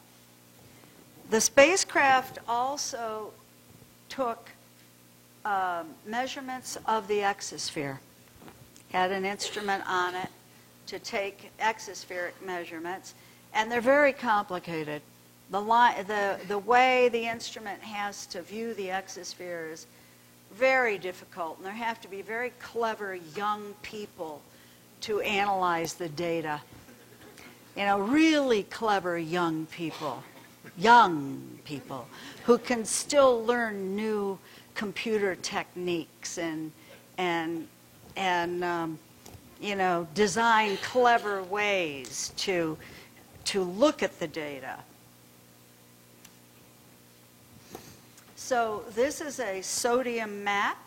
[1.30, 3.34] the spacecraft also
[4.08, 4.50] took
[5.44, 7.98] um, measurements of the exosphere,
[8.94, 10.30] had an instrument on it
[10.88, 13.16] to take exospheric measurements,
[13.54, 15.02] and they're very complicated.
[15.52, 19.88] The, li- the, the way the instrument has to view the exosphere is
[20.54, 24.42] very difficult, and there have to be very clever young people
[25.02, 26.62] to analyze the data
[27.76, 30.24] you know, really clever young people,
[30.78, 32.08] young people
[32.46, 34.38] who can still learn new
[34.76, 36.72] computer techniques and
[37.18, 37.68] and
[38.16, 39.00] and um,
[39.60, 42.78] you know design clever ways to
[43.46, 44.78] to look at the data.
[48.36, 50.78] So this is a sodium map.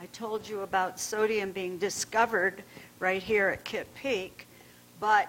[0.00, 2.62] I told you about sodium being discovered
[2.98, 4.46] right here at Kitt Peak,
[4.98, 5.28] but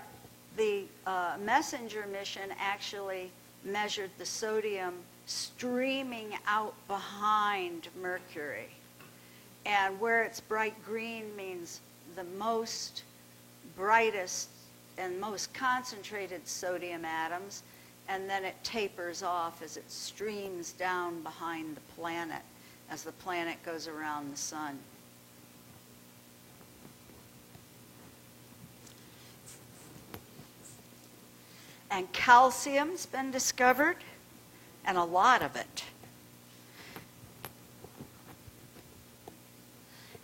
[0.58, 3.32] the uh, messenger mission actually
[3.64, 4.93] measured the sodium
[5.26, 8.70] streaming out behind Mercury.
[9.66, 11.80] And where it's bright green means
[12.16, 13.04] the most
[13.76, 14.49] brightest
[14.97, 17.64] and most concentrated sodium atoms,
[18.08, 22.41] and then it tapers off as it streams down behind the planet
[22.89, 24.78] as the planet goes around the sun.
[31.94, 33.98] And calcium's been discovered,
[34.84, 35.84] and a lot of it.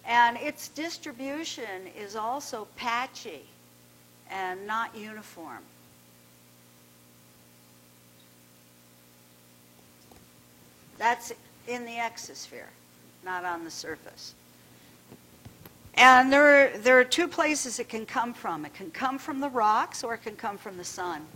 [0.03, 3.43] And its distribution is also patchy
[4.31, 5.59] and not uniform.
[10.97, 11.31] That's
[11.67, 12.71] in the exosphere,
[13.23, 14.33] not on the surface.
[15.93, 18.65] And there are, there are two places it can come from.
[18.65, 21.27] It can come from the rocks or it can come from the sun.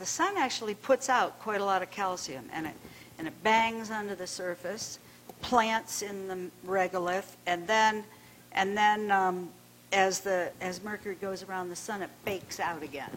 [0.00, 2.74] The, sun actually puts out quite a lot of calcium and it,
[3.18, 4.98] and it bangs under the surface,
[5.42, 8.04] plants in the regolith, and then,
[8.52, 9.50] and then um,
[9.92, 13.10] as, the, as Mercury goes around the sun, it bakes out again.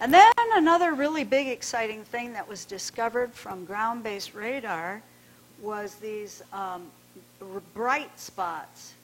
[0.00, 5.02] And then another really big exciting thing that was discovered from ground-based radar
[5.60, 6.86] was these um,
[7.74, 8.94] bright spots.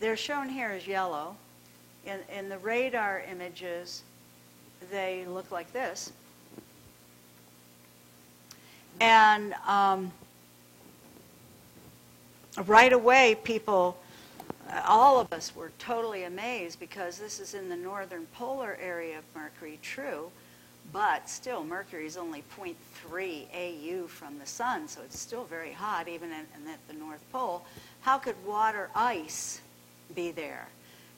[0.00, 1.36] They're shown here as yellow.
[2.08, 4.02] In, in the radar images,
[4.90, 6.10] they look like this.
[9.00, 10.10] And um,
[12.66, 13.98] right away, people
[14.86, 19.24] all of us were totally amazed because this is in the northern polar area of
[19.34, 20.30] Mercury, true,
[20.92, 26.08] but still Mercury is only 0.3 AU from the sun, so it's still very hot
[26.08, 27.64] even in, in at the North Pole.
[28.00, 29.60] How could water ice
[30.14, 30.68] be there?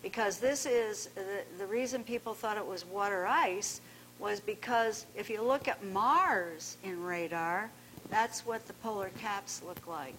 [0.03, 3.81] Because this is the, the reason people thought it was water ice
[4.19, 7.71] was because if you look at Mars in radar,
[8.11, 10.17] that's what the polar caps look like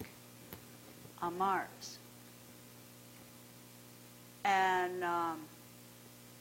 [1.20, 1.98] on Mars.
[4.44, 5.38] And um,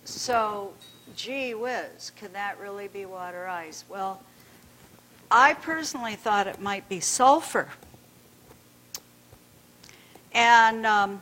[0.05, 0.73] so,
[1.15, 3.85] gee whiz, can that really be water ice?
[3.87, 4.21] Well,
[5.29, 7.69] I personally thought it might be sulfur.
[10.33, 11.21] And um,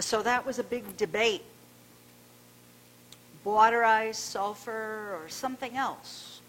[0.00, 1.44] so that was a big debate.
[3.44, 6.40] Water ice, sulfur, or something else.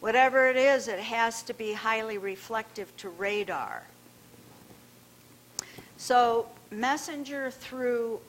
[0.00, 3.82] Whatever it is, it has to be highly reflective to radar.
[5.96, 8.20] So MESSENGER threw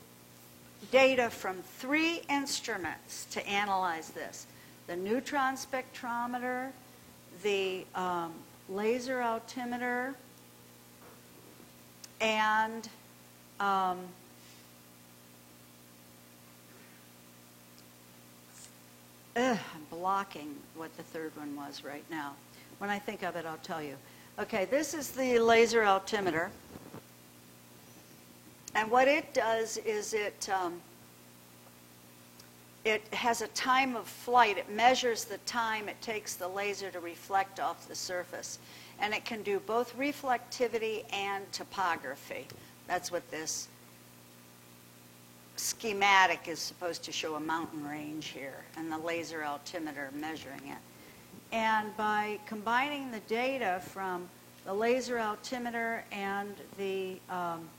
[0.91, 4.47] data from three instruments to analyze this
[4.87, 6.69] the neutron spectrometer,
[7.41, 8.31] the um,
[8.69, 10.13] laser altimeter,
[12.21, 12.87] and
[13.59, 13.97] um,
[19.35, 22.33] ugh, I'm blocking what the third one was right now.
[22.77, 23.95] When I think of it, I'll tell you.
[24.37, 26.51] Okay, this is the laser altimeter.
[28.73, 30.81] And what it does is it, um,
[32.83, 34.57] it has a time of flight.
[34.57, 38.59] It measures the time it takes the laser to reflect off the surface.
[38.99, 42.47] And it can do both reflectivity and topography.
[42.87, 43.69] That's what this
[45.55, 50.77] schematic is supposed to show a mountain range here, and the laser altimeter measuring it.
[51.51, 54.27] And by combining the data from
[54.65, 57.69] the laser altimeter and the um,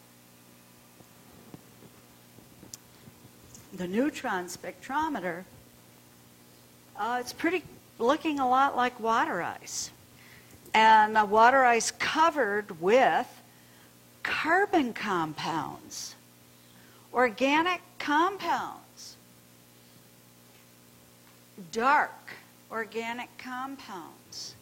[3.74, 5.44] the neutron spectrometer,
[6.98, 7.62] uh, it's pretty
[7.98, 9.90] looking a lot like water ice.
[10.74, 13.26] And uh, water ice covered with
[14.22, 16.15] carbon compounds,
[17.16, 19.16] organic compounds,
[21.72, 22.12] dark
[22.70, 24.54] organic compounds.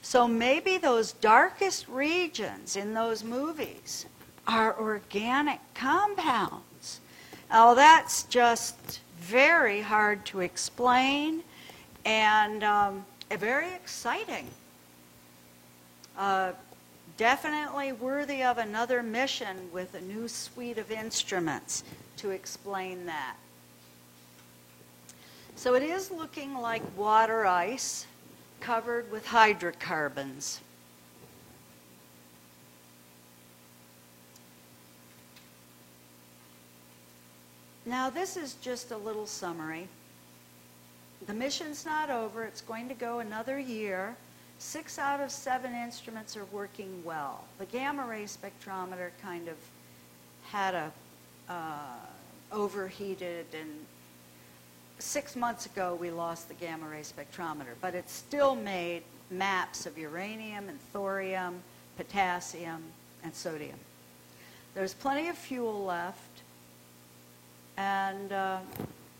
[0.00, 4.06] So maybe those darkest regions in those movies
[4.46, 7.00] are organic compounds.
[7.50, 11.42] Oh, that's just very hard to explain
[12.04, 14.46] and um, very exciting.
[16.16, 16.52] Uh,
[17.18, 21.82] definitely worthy of another mission with a new suite of instruments
[22.16, 23.36] to explain that.
[25.56, 28.06] So it is looking like water ice
[28.60, 30.60] covered with hydrocarbons.
[37.84, 39.88] Now, this is just a little summary.
[41.26, 42.44] The mission's not over.
[42.44, 44.14] It's going to go another year.
[44.58, 47.44] Six out of seven instruments are working well.
[47.58, 49.56] The gamma ray spectrometer kind of
[50.50, 50.92] had a
[51.48, 51.96] uh,
[52.52, 53.70] overheated, and
[54.98, 59.96] six months ago, we lost the gamma ray spectrometer, but it still made maps of
[59.96, 61.60] uranium and thorium,
[61.96, 62.82] potassium,
[63.22, 63.78] and sodium.
[64.74, 66.42] There's plenty of fuel left,
[67.76, 68.58] and uh,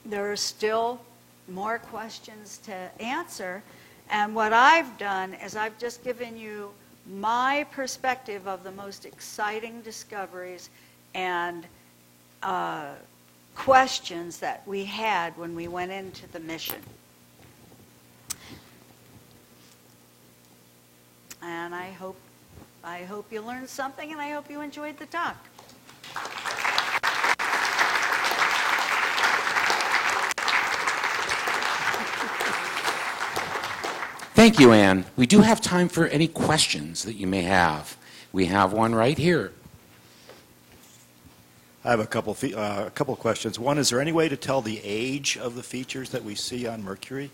[0.05, 1.01] there are still
[1.49, 3.63] more questions to answer.
[4.11, 6.71] And what I've done is I've just given you
[7.07, 10.71] my perspective of the most exciting discoveries
[11.15, 11.67] and
[12.43, 12.93] uh,
[13.55, 16.81] questions that we had when we went into the mission.
[21.43, 22.17] And I hope,
[22.83, 25.37] I hope you learned something, and I hope you enjoyed the talk.
[34.49, 35.05] Thank you, Ann.
[35.15, 37.99] We do have time for any questions that you may have.
[38.33, 39.53] We have one right here.
[41.85, 43.59] I have a couple, uh, a couple questions.
[43.59, 46.67] One, is there any way to tell the age of the features that we see
[46.67, 47.31] on Mercury?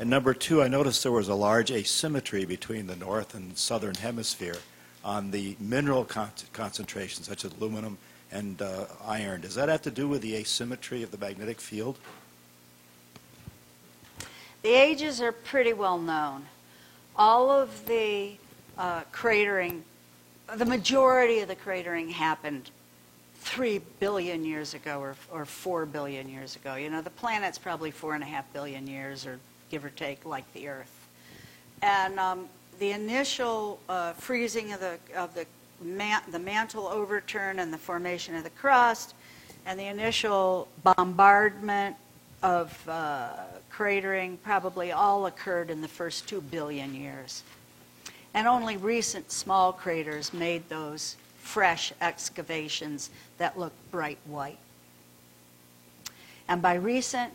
[0.00, 3.94] And number two, I noticed there was a large asymmetry between the north and southern
[3.94, 4.58] hemisphere
[5.04, 7.96] on the mineral con- concentrations, such as aluminum
[8.32, 9.42] and uh, iron.
[9.42, 11.96] Does that have to do with the asymmetry of the magnetic field?
[14.62, 16.46] The ages are pretty well known.
[17.16, 18.32] All of the
[18.76, 19.82] uh, cratering,
[20.54, 22.70] the majority of the cratering happened
[23.40, 26.74] 3 billion years ago or, or 4 billion years ago.
[26.74, 29.38] You know, the planet's probably 4.5 billion years, or
[29.70, 31.08] give or take, like the Earth.
[31.82, 32.48] And um,
[32.78, 35.46] the initial uh, freezing of the, of the,
[35.82, 39.14] man, the mantle overturn and the formation of the crust,
[39.64, 41.96] and the initial bombardment
[42.42, 43.32] of uh,
[43.80, 47.42] cratering probably all occurred in the first 2 billion years.
[48.34, 53.08] And only recent small craters made those fresh excavations
[53.38, 54.58] that look bright white.
[56.46, 57.32] And by recent,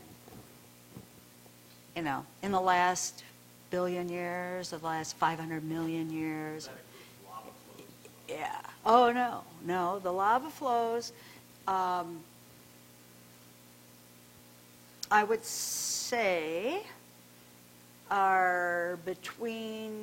[1.95, 3.23] you know, in the last
[3.71, 6.69] billion years, the last 500 million years.
[8.29, 8.55] Yeah.
[8.85, 9.97] Oh, no, no.
[9.97, 11.11] The lava flows,
[11.67, 12.19] um,
[15.11, 16.81] I would say,
[18.09, 19.93] are between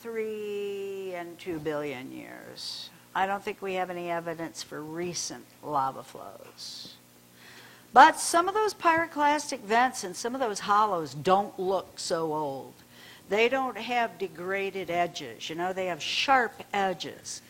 [0.00, 2.90] three and two billion years.
[3.14, 6.94] I don't think we have any evidence for recent lava flows.
[7.92, 12.74] But some of those pyroclastic vents and some of those hollows don't look so old.
[13.28, 15.48] They don't have degraded edges.
[15.48, 17.40] You know, they have sharp edges.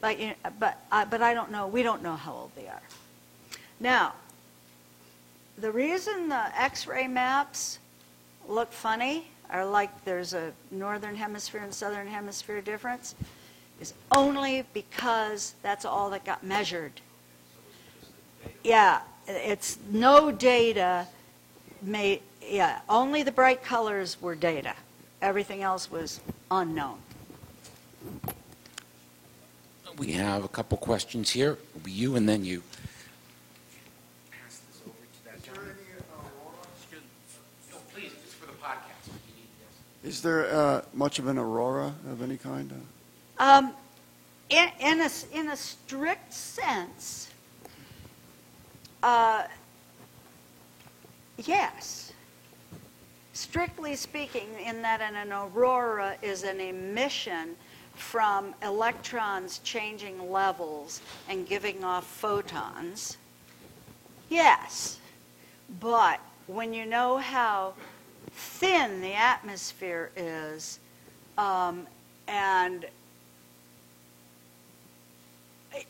[0.00, 2.82] But, you but, uh, but I don't know, we don't know how old they are.
[3.80, 4.14] Now,
[5.60, 7.78] the reason the X-ray maps
[8.48, 13.14] look funny, or like there's a northern hemisphere and southern hemisphere difference,
[13.80, 17.00] is only because that's all that got measured.
[18.64, 21.06] Yeah, it's no data
[21.82, 24.74] made, yeah, only the bright colors were data.
[25.20, 26.98] Everything else was unknown.
[29.96, 31.58] We have a couple questions here.
[31.84, 32.62] You and then you.
[34.30, 35.74] Pass this over to that gentleman.
[37.72, 39.08] No, please, it's for the podcast.
[39.08, 39.74] if you need this.
[40.08, 42.72] Is there uh, much of an aurora of any kind?
[43.38, 43.74] Um,
[44.48, 47.28] in, in, a, in a strict sense,
[49.02, 49.42] uh,
[51.36, 52.14] yes.
[53.34, 57.54] Strictly speaking, in that an aurora is an emission
[57.94, 63.18] from electrons changing levels and giving off photons.
[64.30, 65.00] Yes.
[65.80, 67.74] But when you know how
[68.30, 70.78] thin the atmosphere is,
[71.36, 71.86] um,
[72.26, 72.86] and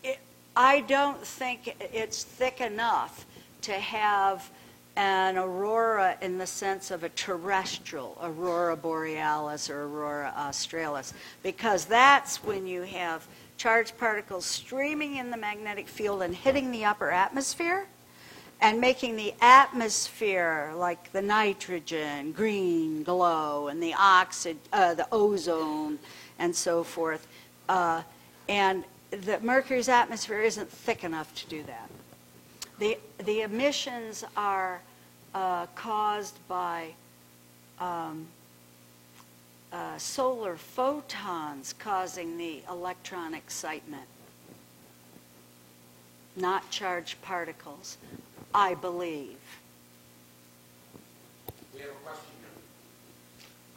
[0.03, 0.18] it,
[0.57, 3.26] I don't think it's thick enough
[3.62, 4.51] to have
[4.97, 11.14] an aurora in the sense of a terrestrial aurora borealis or aurora australis,
[11.45, 13.26] because that's when you have
[13.57, 17.86] charged particles streaming in the magnetic field and hitting the upper atmosphere
[18.61, 25.98] and making the atmosphere like the nitrogen green glow and the oxid, uh, the ozone
[26.38, 27.26] and so forth.
[27.68, 28.02] Uh,
[28.48, 31.88] and the Mercury's atmosphere isn't thick enough to do that.
[32.78, 34.80] The, the emissions are
[35.34, 36.94] uh, caused by
[37.80, 38.26] um,
[39.72, 44.06] uh, solar photons causing the electron excitement,
[46.36, 47.98] not charged particles,
[48.55, 49.36] I believe.
[51.74, 52.49] We have a question here.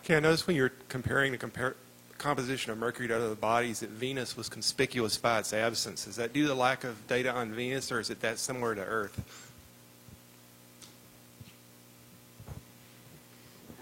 [0.04, 1.76] Okay, I noticed when you're comparing the compar-
[2.18, 6.08] composition of Mercury to other bodies that Venus was conspicuous by its absence.
[6.08, 8.76] Is that due to the lack of data on Venus, or is it that similar
[8.76, 9.52] to Earth?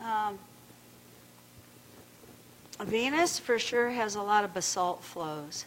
[0.04, 0.40] Um,
[2.82, 5.66] Venus for sure has a lot of basalt flows.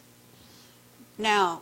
[1.18, 1.60] Now,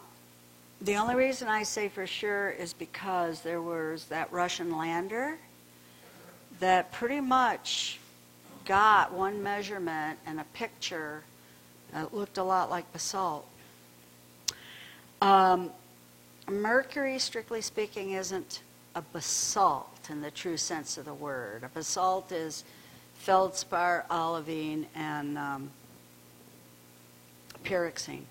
[0.83, 5.39] the only reason I say for sure is because there was that Russian lander
[6.59, 7.99] that pretty much
[8.64, 11.22] got one measurement and a picture
[11.93, 13.47] that looked a lot like basalt.
[15.20, 15.70] Um,
[16.49, 18.62] Mercury, strictly speaking, isn't
[18.95, 21.62] a basalt in the true sense of the word.
[21.62, 22.64] A basalt is
[23.18, 25.70] feldspar, olivine, and um,
[27.64, 28.24] pyroxene.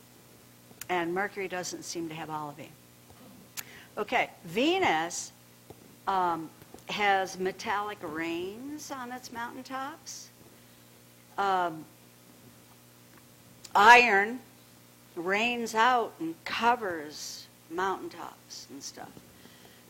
[0.90, 2.72] And Mercury doesn't seem to have olivine.
[3.98, 5.32] Okay, Venus
[6.08, 6.50] um,
[6.88, 10.30] has metallic rains on its mountaintops.
[11.38, 11.86] Um,
[13.76, 14.40] iron
[15.16, 19.12] rains out and covers mountaintops and stuff.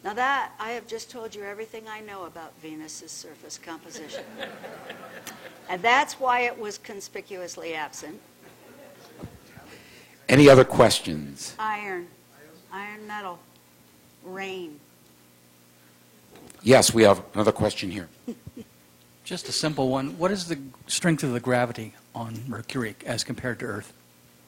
[0.04, 4.24] Now that, I have just told you everything I know about Venus's surface composition.
[5.70, 8.20] and that's why it was conspicuously absent.
[10.30, 11.56] Any other questions?
[11.58, 12.08] Iron,
[12.72, 13.40] iron metal,
[14.24, 14.80] rain.
[16.62, 18.10] Yes, we have another question here.
[19.24, 20.18] Just a simple one.
[20.20, 23.92] What is the strength of the gravity on Mercury as compared to Earth?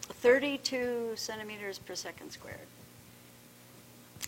[0.04, 2.60] 32 centimeters per second squared.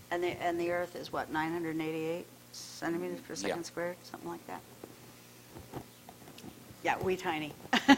[0.10, 3.64] And the, and the Earth is what, 988 centimeters per second Yeah.
[3.64, 3.98] squared?
[4.04, 4.62] Something like that?
[6.84, 7.54] Yeah, we tiny.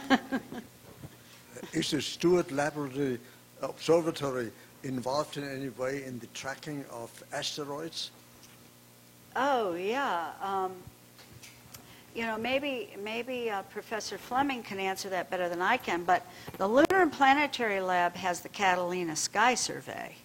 [1.74, 3.20] Is the Steward Laboratory
[3.70, 4.52] Observatory
[4.84, 8.12] involved in any way in the tracking of asteroids?
[9.36, 10.32] Oh, yeah.
[10.42, 10.72] Um,
[12.16, 16.26] you know, maybe, maybe uh, Professor Fleming can answer that better than I can, but
[16.58, 20.16] the Lunar and Planetary Lab has the Catalina Sky Survey,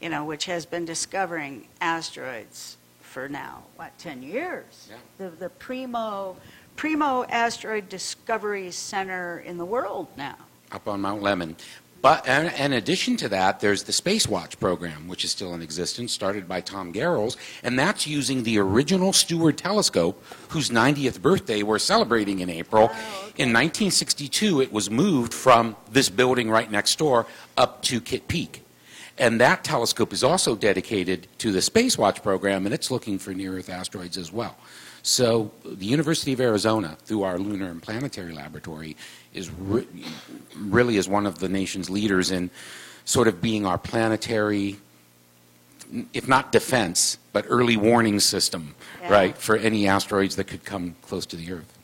[0.00, 4.88] you know, which has been discovering asteroids for now, what, 10 years?
[4.90, 4.96] Yeah.
[5.18, 6.36] The, the primo,
[6.76, 10.36] primo asteroid discovery center in the world now.
[10.70, 11.56] up on Mount Lemmon.
[12.02, 16.10] But in addition to that, there's the Space Watch program, which is still in existence,
[16.12, 21.78] started by Tom Gehrels, and that's using the original Steward telescope, whose 90th birthday we're
[21.78, 22.88] celebrating in April.
[23.36, 27.26] In 1962, it was moved from this building right next door
[27.56, 28.64] up to Kitt Peak.
[29.16, 33.32] And that telescope is also dedicated to the Space Watch program, and it's looking for
[33.32, 34.56] near Earth asteroids as well.
[35.04, 38.96] So, the University of Arizona, through our Lunar and Planetary Laboratory,
[39.34, 39.86] is re-
[40.56, 42.50] really is one of the nation's leaders in
[43.04, 44.76] sort of being our planetary,
[46.12, 49.10] if not defense, but early warning system, Yeah.
[49.12, 51.78] right, for any asteroids that could come close to the Earth.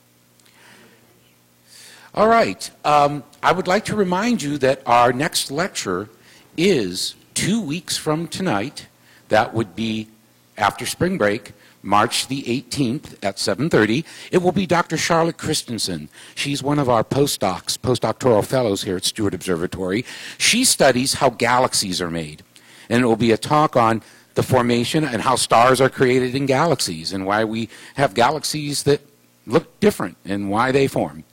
[2.14, 2.70] All right.
[2.84, 6.08] Um, I would like to remind you that our next lecture
[6.56, 8.86] is two weeks from tonight.
[9.28, 10.08] That would be
[10.56, 11.52] after spring break,
[11.82, 14.04] March the 18th at 7:30.
[14.30, 14.96] It will be Dr.
[14.96, 16.08] Charlotte Christensen.
[16.34, 20.04] She's one of our postdocs, postdoctoral fellows here at Steward Observatory.
[20.36, 22.42] She studies how galaxies are made,
[22.88, 24.02] and it will be a talk on
[24.34, 29.00] the formation and how stars are created in galaxies and why we have galaxies that
[29.46, 31.24] look different and why they form.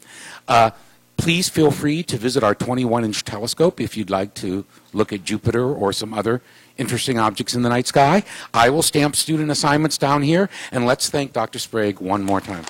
[0.47, 0.71] Uh,
[1.17, 5.71] please feel free to visit our 21-inch telescope if you'd like to look at Jupiter
[5.71, 6.41] or some other
[6.77, 8.23] interesting objects in the night sky.
[8.53, 11.59] I will stamp student assignments down here, and let's thank Dr.
[11.59, 12.65] Sprague one more time.